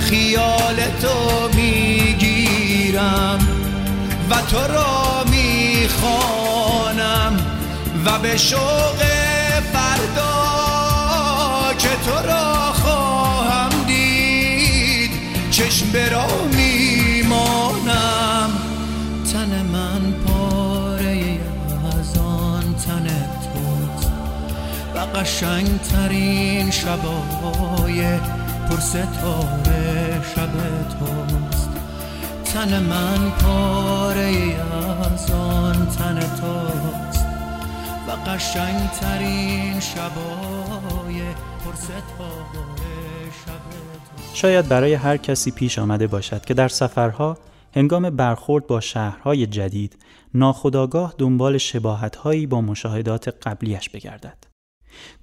[0.00, 3.38] خیال تو می‌گیرم
[4.30, 6.80] و تو را می‌خوانم
[8.04, 9.02] و به شوق
[9.72, 10.69] فردا
[15.90, 16.26] چشم برا
[16.56, 18.50] میمانم.
[19.32, 21.40] تن من پاره
[21.98, 24.12] از آن تن توست.
[24.94, 28.18] و قشنگترین شبای
[28.70, 30.50] پرستاره شب
[30.98, 31.70] توست.
[32.44, 34.56] تن من پاره
[35.14, 37.26] از آن تن توست.
[38.08, 41.22] و قشنگترین شبای
[41.64, 42.79] پرستاره
[44.34, 47.38] شاید برای هر کسی پیش آمده باشد که در سفرها
[47.74, 49.96] هنگام برخورد با شهرهای جدید
[50.34, 54.44] ناخداگاه دنبال شباهتهایی با مشاهدات قبلیش بگردد.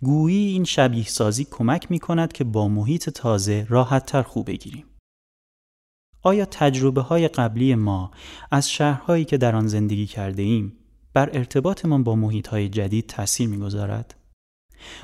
[0.01, 4.85] گویی این شبیه سازی کمک می کند که با محیط تازه راحتتر خوب بگیریم.
[6.23, 8.11] آیا تجربه های قبلی ما
[8.51, 10.73] از شهرهایی که در آن زندگی کرده ایم
[11.13, 14.16] بر ارتباطمان با محیط های جدید تاثیر می‌گذارد؟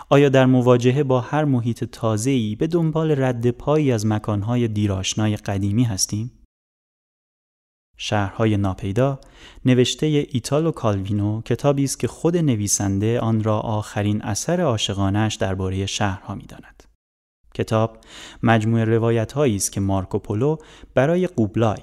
[0.09, 5.83] آیا در مواجهه با هر محیط تازه‌ای به دنبال رد پایی از مکانهای دیراشنای قدیمی
[5.83, 6.31] هستیم؟
[7.97, 9.19] شهرهای ناپیدا
[9.65, 16.35] نوشته ایتالو کالوینو کتابی است که خود نویسنده آن را آخرین اثر عاشقانش درباره شهرها
[16.35, 16.83] می‌داند.
[17.53, 17.97] کتاب
[18.43, 20.57] مجموعه روایت است که مارکوپولو
[20.93, 21.79] برای قوبلای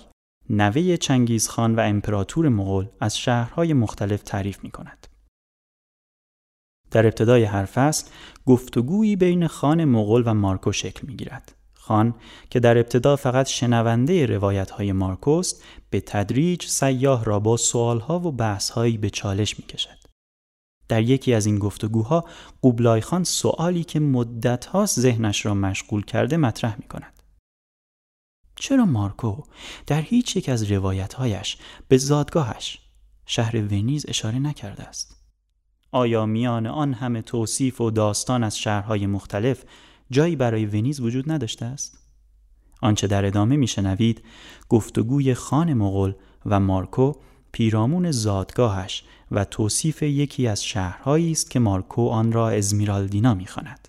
[0.51, 5.07] نوه چنگیزخان و امپراتور مغول از شهرهای مختلف تعریف می کند.
[6.91, 8.07] در ابتدای هر فصل
[8.47, 11.53] گفتگویی بین خان مغول و مارکو شکل می گیرد.
[11.75, 12.15] خان
[12.51, 18.33] که در ابتدا فقط شنونده روایت های مارکوست به تدریج سیاه را با سوالها و
[18.33, 20.01] بحثهایی به چالش می کشد.
[20.89, 22.25] در یکی از این گفتگوها
[22.63, 27.23] قوبلای خان سوالی که مدت هاست ذهنش را مشغول کرده مطرح می کند.
[28.57, 29.43] چرا مارکو
[29.87, 31.57] در هیچ یک از روایتهایش
[31.89, 32.79] به زادگاهش
[33.27, 35.20] شهر ونیز اشاره نکرده است؟
[35.93, 39.65] آیا میان آن همه توصیف و داستان از شهرهای مختلف
[40.11, 41.99] جایی برای ونیز وجود نداشته است؟
[42.83, 44.23] آنچه در ادامه میشنوید
[44.69, 46.15] گفتگوی خان مغول
[46.47, 47.13] و مارکو
[47.53, 53.89] پیرامون زادگاهش و توصیف یکی از شهرهایی است که مارکو آن را ازمیرالدینا می‌خواند.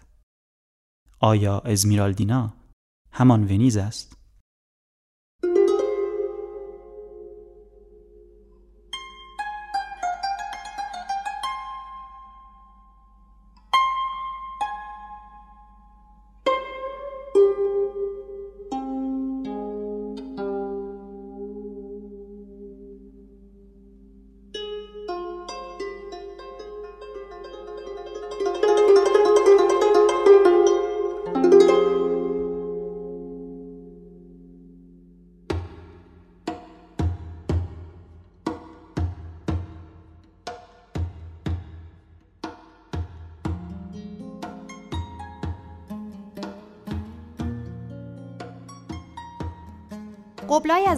[1.19, 2.53] آیا ازمیرالدینا
[3.11, 4.20] همان ونیز است؟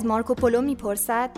[0.03, 1.31] از مارکوپولو می‌پرسد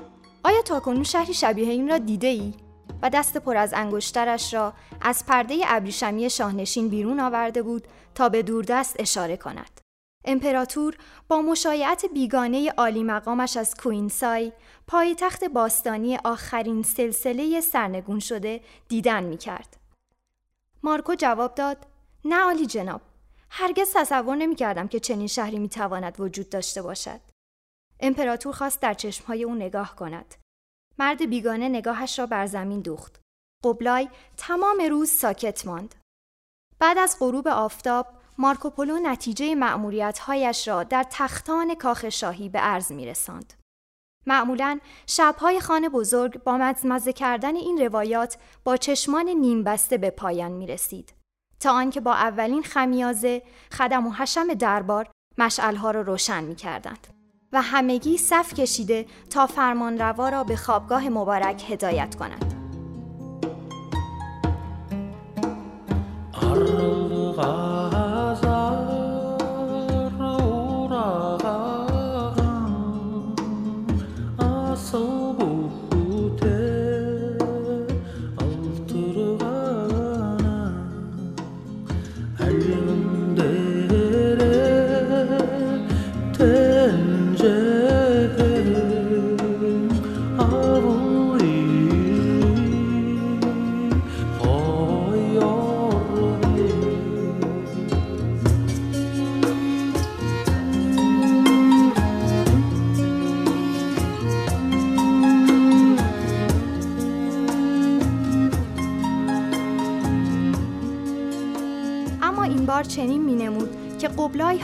[0.43, 2.53] آیا تاکنون شهری شبیه این را دیده ای؟
[3.01, 8.43] و دست پر از انگشترش را از پرده ابریشمی شاهنشین بیرون آورده بود تا به
[8.43, 9.81] دوردست اشاره کند.
[10.25, 10.97] امپراتور
[11.27, 14.51] با مشایعت بیگانه عالی مقامش از کوینسای
[14.87, 19.77] پایتخت باستانی آخرین سلسله سرنگون شده دیدن می کرد.
[20.83, 21.77] مارکو جواب داد
[22.25, 23.01] نه عالی جناب
[23.49, 27.34] هرگز تصور نمی کردم که چنین شهری می تواند وجود داشته باشد.
[27.99, 30.35] امپراتور خواست در چشمهای او نگاه کند.
[30.99, 33.21] مرد بیگانه نگاهش را بر زمین دوخت.
[33.63, 35.95] قبلای تمام روز ساکت ماند.
[36.79, 38.07] بعد از غروب آفتاب
[38.37, 43.53] مارکوپولو نتیجه مأموریت‌هایش را در تختان کاخ شاهی به عرض می رساند.
[44.27, 50.51] معمولا شبهای خانه بزرگ با مزمزه کردن این روایات با چشمان نیم بسته به پایان
[50.51, 51.13] می رسید.
[51.59, 55.07] تا آنکه با اولین خمیازه خدم و حشم دربار
[55.37, 57.14] مشعلها را روشن می کردند.
[57.53, 62.55] و همگی صف کشیده تا فرمانروا را به خوابگاه مبارک هدایت کنند.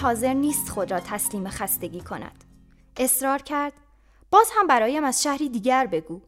[0.01, 2.43] حاضر نیست خود را تسلیم خستگی کند.
[2.97, 3.73] اصرار کرد
[4.31, 6.21] باز هم برایم از شهری دیگر بگو.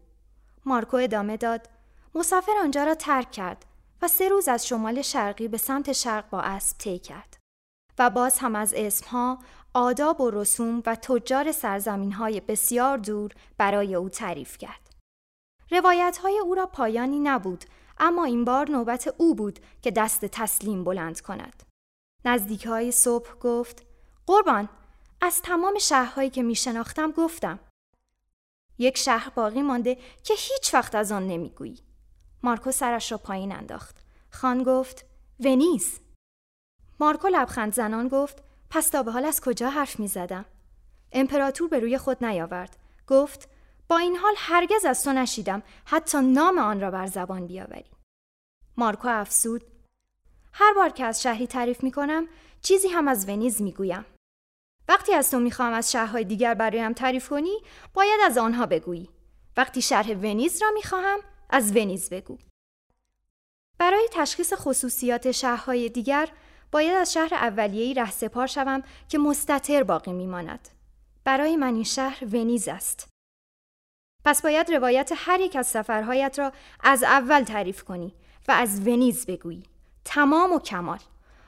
[0.65, 1.69] مارکو ادامه داد
[2.15, 3.65] مسافر آنجا را ترک کرد
[4.01, 7.37] و سه روز از شمال شرقی به سمت شرق با اسب طی کرد
[7.99, 9.39] و باز هم از اسمها،
[9.73, 14.89] آداب و رسوم و تجار سرزمین های بسیار دور برای او تعریف کرد.
[15.71, 17.65] روایت های او را پایانی نبود
[17.97, 21.72] اما این بار نوبت او بود که دست تسلیم بلند کند.
[22.25, 23.85] نزدیک های صبح گفت
[24.27, 24.69] قربان
[25.21, 27.59] از تمام شهرهایی که می شناختم گفتم.
[28.77, 31.79] یک شهر باقی مانده که هیچ وقت از آن نمی‌گویی.
[32.43, 33.97] مارکو سرش را پایین انداخت.
[34.31, 35.05] خان گفت
[35.39, 35.99] ونیز.
[36.99, 40.45] مارکو لبخند زنان گفت پس تا به حال از کجا حرف می زدم؟
[41.11, 42.77] امپراتور به روی خود نیاورد.
[43.07, 43.49] گفت
[43.87, 47.91] با این حال هرگز از تو نشیدم حتی نام آن را بر زبان بیاوری.
[48.77, 49.63] مارکو افسود
[50.53, 52.27] هر بار که از شهری تعریف می کنم
[52.61, 54.05] چیزی هم از ونیز می گویم.
[54.87, 57.61] وقتی از تو می‌خواهم از شهرهای دیگر برایم تعریف کنی
[57.93, 59.09] باید از آنها بگویی.
[59.57, 61.19] وقتی شهر ونیز را می‌خواهم
[61.49, 62.37] از ونیز بگو.
[63.77, 66.29] برای تشخیص خصوصیات شهرهای دیگر
[66.71, 70.69] باید از شهر اولیه‌ای رهسپار شوم که مستطر باقی میماند.
[71.23, 73.09] برای من این شهر ونیز است.
[74.25, 78.15] پس باید روایت هر یک از سفرهایت را از اول تعریف کنی
[78.47, 79.63] و از ونیز بگویی
[80.05, 80.99] تمام و کمال.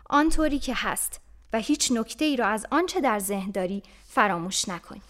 [0.09, 1.21] آنطوری که هست
[1.53, 5.01] و هیچ نکته ای را از آنچه در ذهن داری فراموش نکنی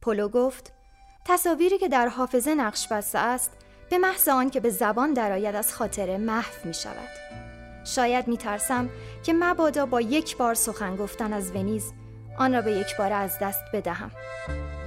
[0.00, 0.72] پولو گفت
[1.24, 3.52] تصاویری که در حافظه نقش بسته است
[3.90, 7.08] به محض آن که به زبان درآید از خاطره محو می شود.
[7.84, 8.90] شاید می ترسم
[9.22, 11.92] که مبادا با یک بار سخن گفتن از ونیز
[12.38, 14.10] آن را به یک بار از دست بدهم.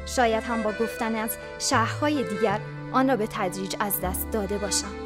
[0.05, 2.59] شاید هم با گفتن از شهرهای دیگر
[2.91, 5.02] آن را به تدریج از دست داده باشم.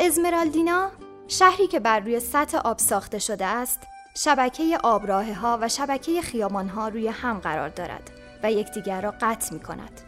[0.00, 0.90] ازمرالدینا
[1.28, 3.80] شهری که بر روی سطح آب ساخته شده است
[4.14, 8.10] شبکه آبراه ها و شبکه خیامان ها روی هم قرار دارد
[8.42, 10.00] و یکدیگر را قطع می کند.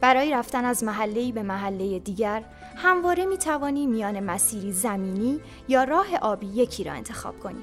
[0.00, 2.44] برای رفتن از محله به محله دیگر
[2.76, 7.62] همواره می توانی میان مسیری زمینی یا راه آبی یکی را انتخاب کنی.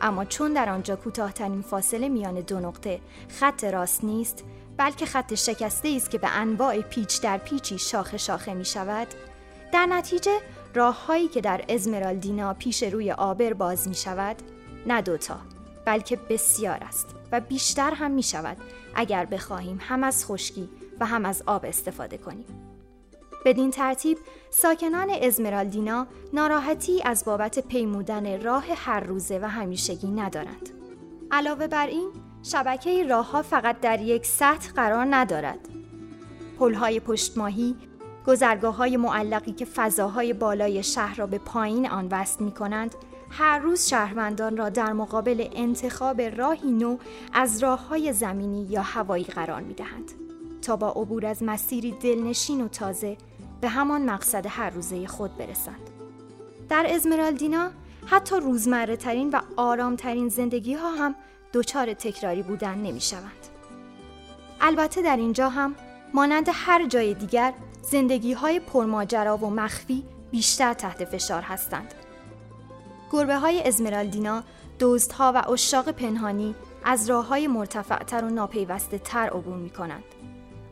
[0.00, 4.44] اما چون در آنجا کوتاهترین فاصله میان دو نقطه خط راست نیست
[4.76, 9.06] بلکه خط شکسته است که به انواع پیچ در پیچی شاخه شاخه می شود
[9.72, 10.40] در نتیجه
[10.76, 14.36] راههایی که در ازمرالدینا پیش روی آبر باز می شود
[14.86, 15.38] نه دوتا
[15.84, 18.56] بلکه بسیار است و بیشتر هم می شود
[18.94, 20.68] اگر بخواهیم هم از خشکی
[21.00, 22.44] و هم از آب استفاده کنیم.
[23.44, 24.18] بدین ترتیب
[24.50, 30.70] ساکنان ازمرالدینا ناراحتی از بابت پیمودن راه هر روزه و همیشگی ندارند.
[31.30, 32.10] علاوه بر این
[32.42, 35.68] شبکه راه ها فقط در یک سطح قرار ندارد.
[36.58, 37.76] پلهای پشتماهی
[38.26, 42.94] گذرگاه های معلقی که فضاهای بالای شهر را به پایین آن وصل می کنند
[43.30, 46.98] هر روز شهروندان را در مقابل انتخاب راهی نو
[47.32, 50.12] از راه های زمینی یا هوایی قرار می دهند
[50.62, 53.16] تا با عبور از مسیری دلنشین و تازه
[53.60, 55.90] به همان مقصد هر روزه خود برسند.
[56.68, 57.70] در ازمرالدینا
[58.06, 61.14] حتی روزمره ترین و آرام ترین زندگی ها هم
[61.52, 63.46] دچار تکراری بودن نمی شوند.
[64.60, 65.74] البته در اینجا هم
[66.14, 67.52] مانند هر جای دیگر
[67.90, 71.94] زندگی های پرماجرا و مخفی بیشتر تحت فشار هستند.
[73.12, 74.42] گربه های ازمرالدینا،
[75.20, 76.54] و اشاق پنهانی
[76.84, 80.04] از راه های مرتفعتر و ناپیوسته تر عبور می کنند.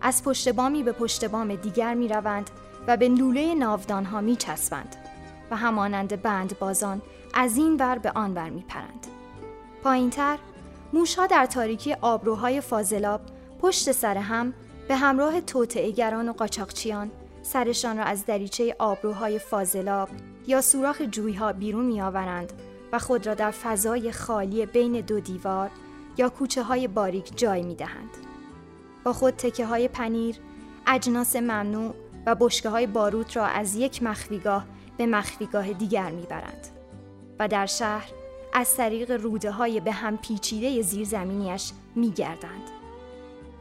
[0.01, 2.51] از پشت بامی به پشت بام دیگر می روند
[2.87, 4.97] و به لوله ناودان ها می چسبند
[5.51, 7.03] و همانند بند بازان
[7.35, 9.07] از این ور به آن ور می پرند.
[9.83, 10.39] پایین تر،
[10.93, 13.21] موشها در تاریکی آبروهای فاضلاب
[13.61, 14.55] پشت سر هم
[14.89, 17.11] به همراه توطئهگران و قاچاقچیان
[17.43, 20.09] سرشان را از دریچه آبروهای فاضلاب
[20.47, 22.53] یا سوراخ جویها بیرون میآورند
[22.93, 25.71] و خود را در فضای خالی بین دو دیوار
[26.17, 28.11] یا کوچه های باریک جای می دهند.
[29.05, 30.37] با خود تکه های پنیر،
[30.87, 31.95] اجناس ممنوع
[32.27, 34.67] و بشکه های باروت را از یک مخفیگاه
[34.97, 36.67] به مخفیگاه دیگر می‌برند
[37.39, 38.11] و در شهر
[38.53, 42.74] از طریق روده های به هم پیچیده زیرزمینیش میگردند.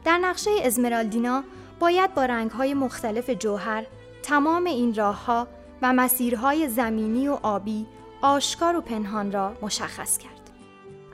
[0.04, 1.44] در نقشه ازمرالدینا
[1.80, 3.86] باید با رنگهای مختلف جوهر
[4.22, 5.48] تمام این راهها
[5.82, 7.86] و مسیرهای زمینی و آبی
[8.22, 10.50] آشکار و پنهان را مشخص کرد.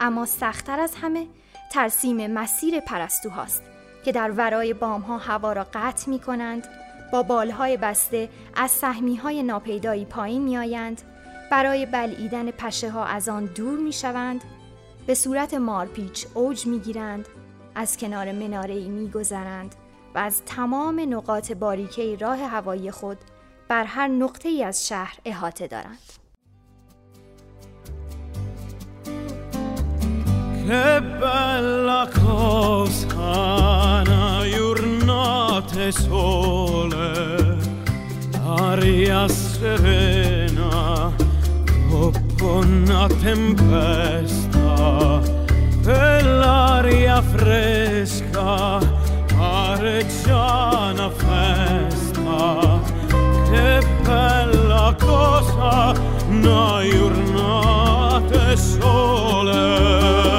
[0.00, 1.26] اما سختتر از همه
[1.72, 3.62] ترسیم مسیر پرستوهاست
[4.04, 6.68] که در ورای بامها هوا را قطع می کنند
[7.12, 11.02] با بالهای بسته از سهمی های ناپیدایی پایین می آیند
[11.50, 14.44] برای بلعیدن پشه ها از آن دور می شوند
[15.06, 17.28] به صورت مارپیچ اوج می گیرند
[17.74, 19.74] از کنار مناره ای می گذرند
[20.14, 23.18] و از تمام نقاط باریکه راه هوایی خود
[23.68, 25.98] بر هر نقطه ای از شهر احاطه دارند.
[41.90, 44.70] Una una tempesta,
[45.86, 48.78] e l'aria fresca
[49.36, 52.80] pare già una festa.
[53.50, 55.94] Che bella cosa
[56.28, 60.29] una giornata sole.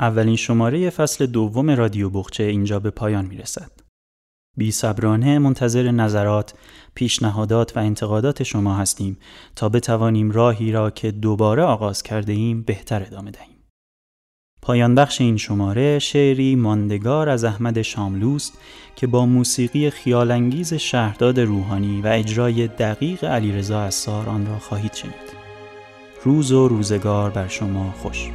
[0.00, 3.70] اولین شماره فصل دوم رادیو بخچه اینجا به پایان می رسد.
[4.56, 6.54] بی صبرانه منتظر نظرات،
[6.94, 9.18] پیشنهادات و انتقادات شما هستیم
[9.56, 13.58] تا بتوانیم راهی را که دوباره آغاز کرده ایم بهتر ادامه دهیم.
[14.62, 18.58] پایان بخش این شماره شعری ماندگار از احمد شاملوست
[18.96, 25.38] که با موسیقی خیالانگیز شهرداد روحانی و اجرای دقیق علیرضا اسار آن را خواهید شنید.
[26.24, 28.30] روز و روزگار بر شما خوش.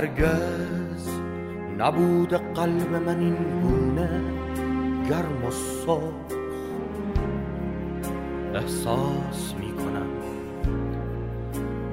[0.00, 1.08] هرگز
[1.78, 4.10] نبود قلب من این گونه
[5.10, 6.40] گرم و سرخ.
[8.54, 10.06] احساس می کنم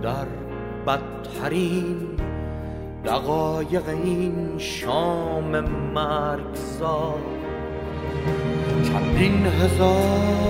[0.01, 0.25] در
[0.87, 1.97] بدترین
[3.05, 5.59] دقایق این شام
[5.93, 7.19] مرگزار
[8.83, 10.47] چندین هزار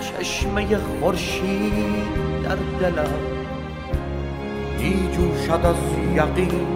[0.00, 3.35] چشمه خورشید در دلم
[4.78, 5.76] می جوشد از
[6.14, 6.66] یقین.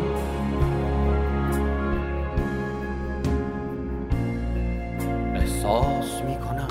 [5.34, 6.68] احساس می کنم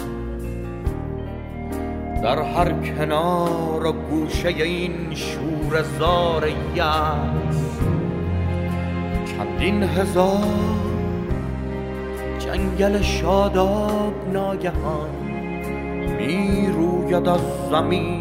[2.24, 7.80] در هر کنار و گوشه این شور زار یأس.
[9.26, 10.80] چندین هزار
[12.40, 15.10] جنگل شاداب ناگهان
[16.20, 17.42] می روید از
[17.72, 18.19] زمین.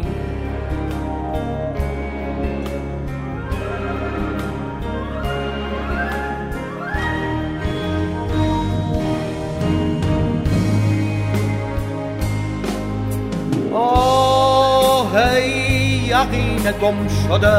[16.19, 17.57] یقین گم شده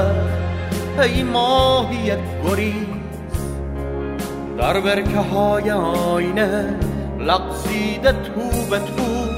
[1.03, 2.13] ای ماهی
[2.45, 2.87] گریز.
[4.59, 6.77] در برکه های آینه
[7.19, 9.31] لغزیده تو به تو.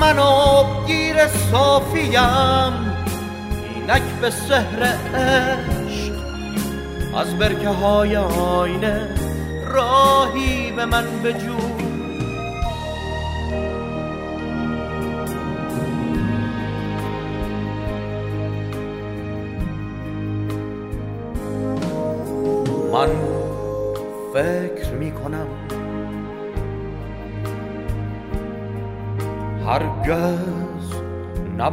[0.00, 2.72] من آبگیر صافیم
[3.74, 4.82] اینک به سحر
[5.14, 6.12] عشق.
[7.16, 9.08] از برکه های آینه
[9.64, 11.65] راهی به من بجو.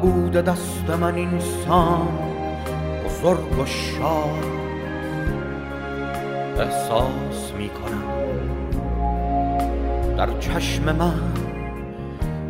[0.04, 2.08] نبوده دست من اینسان
[3.06, 4.44] بزرگ و شاد.
[6.60, 8.04] احساس می کنم
[10.18, 11.20] در چشم من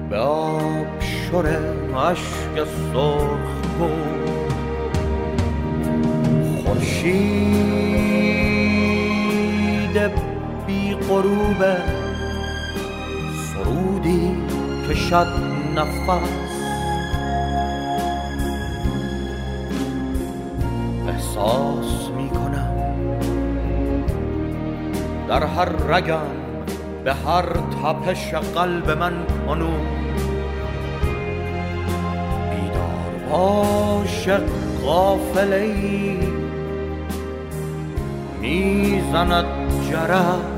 [0.09, 1.59] به آب شره
[1.95, 4.01] عشق سرخ کن
[6.65, 7.23] خورشید
[10.67, 11.65] بی غروب
[13.53, 14.38] سرودی
[14.89, 15.27] کشد
[15.75, 16.52] نفس.
[21.14, 22.73] احساس می کنم
[25.27, 26.18] در هر رگم
[27.03, 29.14] به هر تپش قلب من
[29.48, 29.88] کنون
[32.49, 34.30] بیدار باش
[34.85, 36.18] غافله ای
[38.41, 39.45] می‌زند
[39.91, 40.52] جرس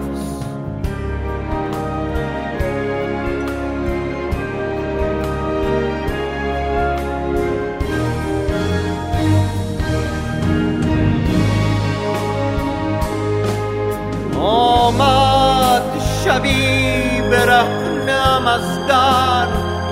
[17.55, 19.47] برهنم از در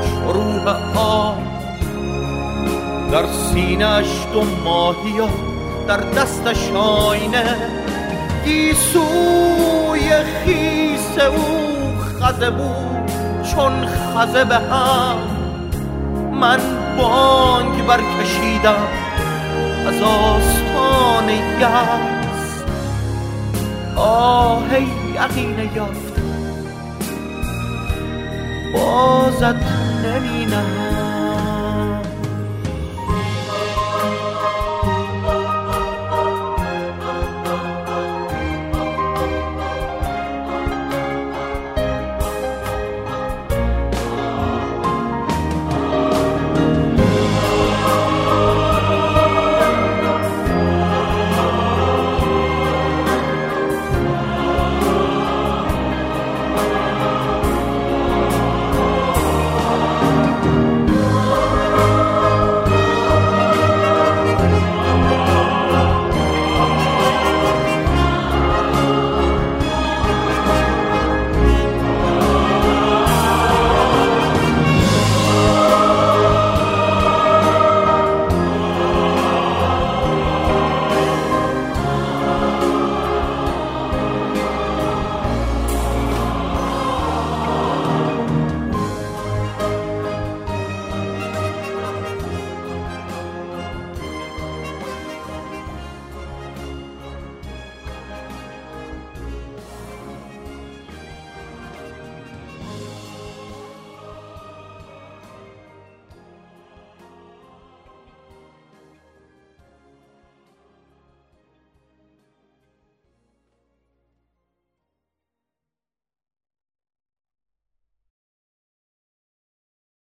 [0.09, 1.37] شروع آب
[3.11, 5.27] در سینش دو ماهی و
[5.87, 7.55] در دستش آینه
[8.45, 10.09] گیسوی
[10.45, 13.11] خیس او خزه بود
[13.55, 15.17] چون خزه به هم.
[16.31, 16.59] من
[16.97, 18.87] بانگ برکشیدم
[19.87, 21.29] از آستان
[21.59, 22.63] یأس.
[23.95, 24.63] آه
[25.15, 26.12] یقین یافت.
[28.73, 29.55] بازت
[30.05, 30.92] نمی نهم